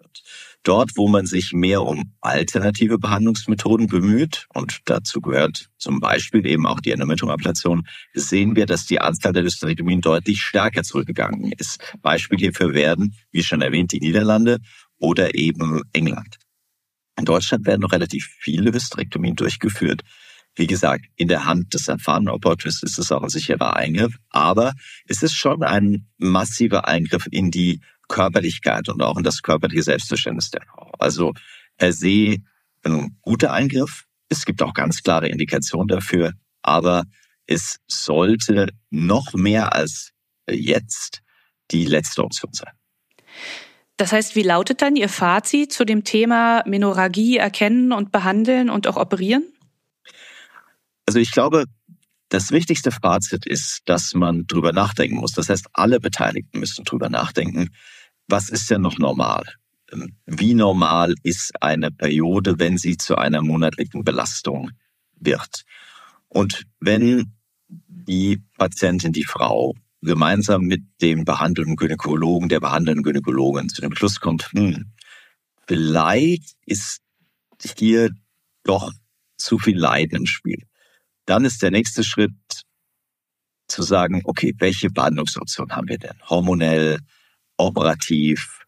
Dort, 0.64 0.92
wo 0.97 1.09
man 1.09 1.26
sich 1.26 1.52
mehr 1.52 1.83
um 1.83 2.14
alternative 2.23 2.99
Behandlungsmethoden 2.99 3.87
bemüht, 3.87 4.47
und 4.54 4.80
dazu 4.87 5.21
gehört 5.21 5.68
zum 5.76 6.00
Beispiel 6.00 6.47
eben 6.47 6.66
auch 6.66 6.80
die 6.80 6.90
Endometrioablation, 6.90 7.87
sehen 8.14 8.56
wir, 8.56 8.64
dass 8.64 8.87
die 8.87 8.99
Anzahl 8.99 9.35
der 9.35 9.42
Hysterektomien 9.42 10.00
deutlich 10.00 10.40
stärker 10.40 10.83
zurückgegangen 10.83 11.52
ist. 11.52 11.94
Beispiel 12.00 12.38
hierfür 12.38 12.73
werden, 12.73 13.14
wie 13.30 13.42
schon 13.42 13.61
erwähnt, 13.61 13.92
die 13.92 14.00
Niederlande 14.00 14.59
oder 14.99 15.35
eben 15.35 15.83
England. 15.92 16.38
In 17.18 17.26
Deutschland 17.26 17.66
werden 17.66 17.83
noch 17.83 17.92
relativ 17.92 18.26
viele 18.40 18.73
Hysterektomien 18.73 19.37
durchgeführt. 19.37 20.02
Wie 20.56 20.66
gesagt, 20.66 21.06
in 21.16 21.28
der 21.28 21.46
Hand 21.46 21.75
des 21.75 21.88
erfahrenen 21.88 22.28
Operators 22.28 22.82
ist 22.82 22.99
es 22.99 23.11
auch 23.11 23.23
ein 23.23 23.28
sicherer 23.28 23.76
Eingriff, 23.76 24.16
aber 24.30 24.75
es 25.06 25.23
ist 25.23 25.34
schon 25.34 25.62
ein 25.62 26.06
massiver 26.18 26.87
Eingriff 26.87 27.26
in 27.30 27.50
die 27.50 27.80
Körperlichkeit 28.08 28.88
und 28.88 29.02
auch 29.02 29.16
in 29.16 29.25
das 29.25 29.42
körperliche 29.42 29.82
Selbstverständnis 29.82 30.50
der 30.50 30.62
Frau. 30.62 30.92
Also 30.99 31.32
per 31.76 31.92
se 31.92 32.37
ein 32.84 33.16
guter 33.23 33.52
Eingriff. 33.52 34.04
Es 34.28 34.44
gibt 34.44 34.62
auch 34.62 34.75
ganz 34.75 35.02
klare 35.02 35.28
Indikationen 35.28 35.88
dafür, 35.88 36.32
aber 36.62 37.04
es 37.46 37.78
sollte 37.88 38.68
noch 38.90 39.34
mehr 39.34 39.75
als 39.75 40.12
jetzt 40.49 41.23
die 41.70 41.87
letzte 41.87 42.23
Option 42.23 42.52
sein. 42.52 42.73
Das 43.96 44.12
heißt, 44.12 44.34
wie 44.34 44.42
lautet 44.42 44.82
dann 44.82 44.96
Ihr 44.96 45.08
Fazit 45.08 45.73
zu 45.73 45.84
dem 45.84 46.04
Thema 46.04 46.62
Menorrhagie 46.66 47.37
erkennen 47.37 47.92
und 47.92 48.11
behandeln 48.11 48.70
und 48.70 48.87
auch 48.88 48.96
operieren? 48.96 49.44
Also 51.06 51.18
ich 51.18 51.32
glaube, 51.32 51.64
das 52.28 52.50
wichtigste 52.50 52.90
Fazit 52.90 53.46
ist, 53.46 53.82
dass 53.84 54.14
man 54.14 54.46
drüber 54.46 54.73
nachdenken 54.73 55.16
muss. 55.16 55.32
Das 55.32 55.49
heißt, 55.49 55.66
alle 55.73 56.00
Beteiligten 56.00 56.58
müssen 56.58 56.84
drüber 56.84 57.08
nachdenken. 57.08 57.70
Was 58.26 58.49
ist 58.49 58.70
denn 58.70 58.80
noch 58.80 58.99
normal? 58.99 59.44
Ähm, 59.92 60.16
wie 60.26 60.54
normal 60.54 61.14
ist 61.23 61.62
eine 61.62 61.90
Periode, 61.90 62.58
wenn 62.58 62.78
sie 62.78 62.96
zu 62.96 63.16
einer 63.16 63.42
monatlichen 63.42 64.05
Belastung 64.05 64.70
wird? 65.14 65.64
Und 66.29 66.64
wenn 66.81 67.35
die 67.68 68.42
Patientin, 68.59 69.12
die 69.12 69.24
Frau, 69.24 69.74
gemeinsam 70.02 70.62
mit 70.62 70.83
dem 71.00 71.24
behandelnden 71.24 71.76
Gynäkologen, 71.76 72.48
der 72.48 72.61
behandelnden 72.61 73.02
Gynäkologin 73.02 73.68
zu 73.68 73.81
dem 73.81 73.94
Schluss 73.94 74.20
kommt, 74.20 74.50
hm, 74.52 74.92
vielleicht 75.66 76.57
ist 76.66 77.00
hier 77.76 78.11
doch 78.64 78.92
zu 79.37 79.59
viel 79.59 79.79
Leid 79.79 80.12
im 80.12 80.26
Spiel. 80.26 80.62
Dann 81.26 81.44
ist 81.44 81.62
der 81.62 81.70
nächste 81.70 82.04
Schritt 82.04 82.32
zu 83.68 83.82
sagen, 83.82 84.22
okay, 84.24 84.54
welche 84.58 84.90
Behandlungsoption 84.90 85.72
haben 85.72 85.88
wir 85.88 85.98
denn? 85.98 86.16
Hormonell, 86.28 87.00
operativ, 87.56 88.64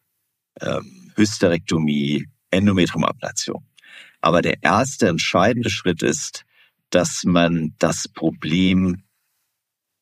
ähm, 0.61 1.13
Hysterektomie, 1.17 2.27
Endometriumablation. 2.51 3.67
Aber 4.21 4.43
der 4.43 4.63
erste 4.63 5.09
entscheidende 5.09 5.71
Schritt 5.71 6.03
ist, 6.03 6.45
dass 6.91 7.25
man 7.25 7.75
das 7.79 8.09
Problem 8.09 9.03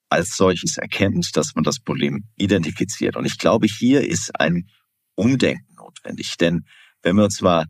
als 0.08 0.36
solches 0.36 0.78
erkennt, 0.78 1.36
dass 1.36 1.54
man 1.54 1.64
das 1.64 1.80
Problem 1.80 2.24
identifiziert. 2.36 3.16
Und 3.16 3.24
ich 3.24 3.38
glaube, 3.38 3.66
hier 3.66 4.06
ist 4.06 4.38
ein 4.38 4.68
Umdenken 5.16 5.74
notwendig. 5.74 6.36
Denn 6.36 6.66
wenn 7.02 7.16
wir 7.16 7.24
uns 7.24 7.40
mal 7.40 7.66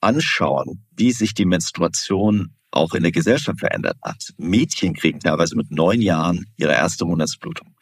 anschauen, 0.00 0.86
wie 0.92 1.12
sich 1.12 1.34
die 1.34 1.44
Menstruation 1.44 2.54
auch 2.70 2.94
in 2.94 3.02
der 3.02 3.12
Gesellschaft 3.12 3.60
verändert 3.60 3.96
hat. 4.02 4.32
Mädchen 4.36 4.94
kriegen 4.94 5.20
teilweise 5.20 5.56
mit 5.56 5.70
neun 5.70 6.00
Jahren 6.00 6.46
ihre 6.56 6.72
erste 6.72 7.04
Monatsblutung. 7.04 7.74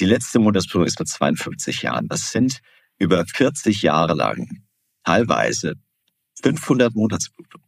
Die 0.00 0.04
letzte 0.06 0.38
Monatsblutung 0.38 0.86
ist 0.86 0.98
mit 0.98 1.08
52 1.08 1.82
Jahren. 1.82 2.08
Das 2.08 2.30
sind 2.32 2.60
über 2.98 3.24
40 3.26 3.82
Jahre 3.82 4.14
lang 4.14 4.62
teilweise 5.04 5.74
500 6.42 6.94
Monatsblutungen. 6.94 7.66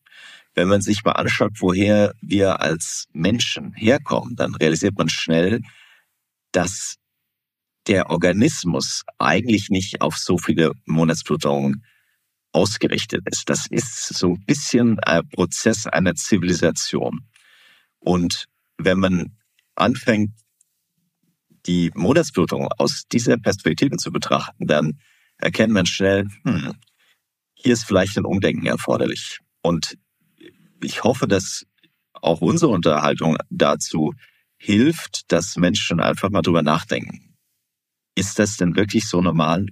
Wenn 0.55 0.69
man 0.69 0.81
sich 0.81 1.05
mal 1.05 1.13
anschaut, 1.13 1.53
woher 1.59 2.15
wir 2.21 2.61
als 2.61 3.09
Menschen 3.13 3.73
herkommen, 3.75 4.37
dann 4.37 4.55
realisiert 4.55 4.97
man 4.97 5.09
schnell, 5.09 5.61
dass 6.53 6.97
der 7.89 8.11
Organismus 8.11 9.03
eigentlich 9.19 9.69
nicht 9.69 10.01
auf 10.01 10.17
so 10.17 10.39
viele 10.39 10.73
Monatsblutungen 10.87 11.85
ausgerichtet 12.55 13.23
ist. 13.31 13.51
Das 13.51 13.67
ist 13.67 14.15
so 14.15 14.35
ein 14.35 14.45
bisschen 14.45 14.99
ein 15.01 15.29
Prozess 15.29 15.87
einer 15.87 16.15
Zivilisation. 16.15 17.27
Und 17.99 18.47
wenn 18.79 18.99
man 18.99 19.37
anfängt, 19.75 20.33
die 21.67 21.91
Monatsblutung 21.95 22.69
aus 22.79 23.05
dieser 23.11 23.39
Perspektive 23.39 23.97
zu 23.97 24.13
betrachten, 24.13 24.67
dann 24.67 25.01
erkennt 25.39 25.73
man 25.73 25.87
schnell, 25.87 26.29
hm, 26.45 26.75
hier 27.55 27.73
ist 27.73 27.85
vielleicht 27.85 28.17
ein 28.19 28.27
Umdenken 28.27 28.67
erforderlich. 28.67 29.39
Und 29.63 29.97
ich 30.83 31.03
hoffe, 31.03 31.27
dass 31.27 31.65
auch 32.13 32.41
unsere 32.41 32.71
Unterhaltung 32.71 33.37
dazu 33.51 34.13
hilft, 34.57 35.33
dass 35.33 35.57
Menschen 35.57 36.01
einfach 36.01 36.31
mal 36.31 36.43
drüber 36.43 36.63
nachdenken. 36.63 37.35
Ist 38.15 38.39
das 38.39 38.57
denn 38.57 38.77
wirklich 38.77 39.09
so 39.09 39.21
normal? 39.21 39.67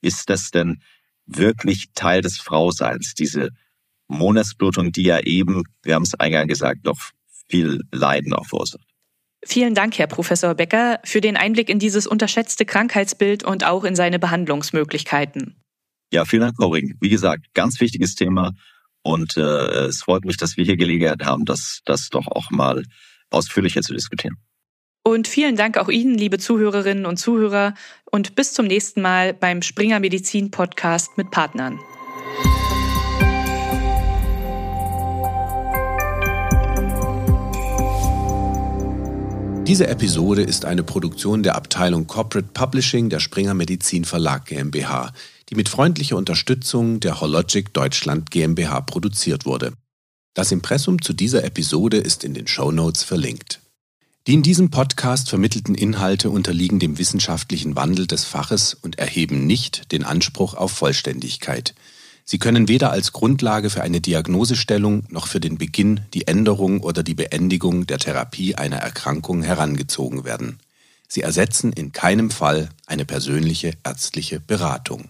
Ist 0.00 0.28
das 0.30 0.50
denn 0.50 0.82
wirklich 1.26 1.86
Teil 1.94 2.22
des 2.22 2.38
Frauseins, 2.38 3.14
diese 3.14 3.50
Monatsblutung, 4.08 4.92
die 4.92 5.02
ja 5.02 5.20
eben, 5.20 5.64
wir 5.82 5.94
haben 5.94 6.04
es 6.04 6.14
eingangs 6.14 6.48
gesagt, 6.48 6.80
doch 6.84 6.98
viel 7.48 7.82
Leiden 7.92 8.32
auch 8.32 8.46
verursacht. 8.46 8.86
Vielen 9.44 9.74
Dank, 9.74 9.98
Herr 9.98 10.06
Professor 10.06 10.54
Becker, 10.54 10.98
für 11.04 11.20
den 11.20 11.36
Einblick 11.36 11.68
in 11.68 11.78
dieses 11.78 12.06
unterschätzte 12.06 12.64
Krankheitsbild 12.64 13.44
und 13.44 13.64
auch 13.64 13.84
in 13.84 13.94
seine 13.94 14.18
Behandlungsmöglichkeiten. 14.18 15.62
Ja, 16.12 16.24
vielen 16.24 16.42
Dank, 16.42 16.56
Corinne. 16.56 16.94
Wie 17.00 17.08
gesagt, 17.08 17.54
ganz 17.54 17.80
wichtiges 17.80 18.14
Thema 18.14 18.54
und 19.02 19.36
äh, 19.36 19.86
es 19.86 20.02
freut 20.02 20.24
mich, 20.24 20.36
dass 20.36 20.56
wir 20.56 20.64
hier 20.64 20.76
Gelegenheit 20.76 21.24
haben, 21.24 21.44
das, 21.44 21.80
das 21.84 22.08
doch 22.08 22.26
auch 22.26 22.50
mal 22.50 22.82
ausführlicher 23.30 23.82
zu 23.82 23.92
diskutieren. 23.92 24.36
Und 25.06 25.28
vielen 25.28 25.54
Dank 25.54 25.78
auch 25.78 25.88
Ihnen, 25.88 26.18
liebe 26.18 26.36
Zuhörerinnen 26.36 27.06
und 27.06 27.16
Zuhörer. 27.16 27.74
Und 28.10 28.34
bis 28.34 28.54
zum 28.54 28.66
nächsten 28.66 29.02
Mal 29.02 29.34
beim 29.34 29.62
Springer 29.62 30.00
Medizin 30.00 30.50
Podcast 30.50 31.16
mit 31.16 31.30
Partnern. 31.30 31.78
Diese 39.68 39.86
Episode 39.86 40.42
ist 40.42 40.64
eine 40.64 40.82
Produktion 40.82 41.44
der 41.44 41.54
Abteilung 41.54 42.08
Corporate 42.08 42.48
Publishing 42.52 43.08
der 43.08 43.20
Springer 43.20 43.54
Medizin 43.54 44.04
Verlag 44.04 44.46
GmbH, 44.46 45.12
die 45.50 45.54
mit 45.54 45.68
freundlicher 45.68 46.16
Unterstützung 46.16 46.98
der 46.98 47.20
Hologic 47.20 47.72
Deutschland 47.72 48.32
GmbH 48.32 48.80
produziert 48.80 49.46
wurde. 49.46 49.72
Das 50.34 50.50
Impressum 50.50 51.00
zu 51.00 51.12
dieser 51.12 51.44
Episode 51.44 51.98
ist 51.98 52.24
in 52.24 52.34
den 52.34 52.48
Show 52.48 52.72
Notes 52.72 53.04
verlinkt. 53.04 53.60
Die 54.26 54.34
in 54.34 54.42
diesem 54.42 54.70
Podcast 54.70 55.28
vermittelten 55.28 55.76
Inhalte 55.76 56.30
unterliegen 56.30 56.80
dem 56.80 56.98
wissenschaftlichen 56.98 57.76
Wandel 57.76 58.08
des 58.08 58.24
Faches 58.24 58.74
und 58.74 58.98
erheben 58.98 59.46
nicht 59.46 59.92
den 59.92 60.02
Anspruch 60.02 60.54
auf 60.54 60.72
Vollständigkeit. 60.72 61.76
Sie 62.24 62.40
können 62.40 62.66
weder 62.66 62.90
als 62.90 63.12
Grundlage 63.12 63.70
für 63.70 63.82
eine 63.82 64.00
Diagnosestellung 64.00 65.04
noch 65.10 65.28
für 65.28 65.38
den 65.38 65.58
Beginn, 65.58 66.00
die 66.12 66.26
Änderung 66.26 66.80
oder 66.80 67.04
die 67.04 67.14
Beendigung 67.14 67.86
der 67.86 67.98
Therapie 67.98 68.56
einer 68.56 68.78
Erkrankung 68.78 69.44
herangezogen 69.44 70.24
werden. 70.24 70.58
Sie 71.06 71.20
ersetzen 71.20 71.72
in 71.72 71.92
keinem 71.92 72.32
Fall 72.32 72.70
eine 72.86 73.04
persönliche 73.04 73.74
ärztliche 73.84 74.40
Beratung. 74.40 75.08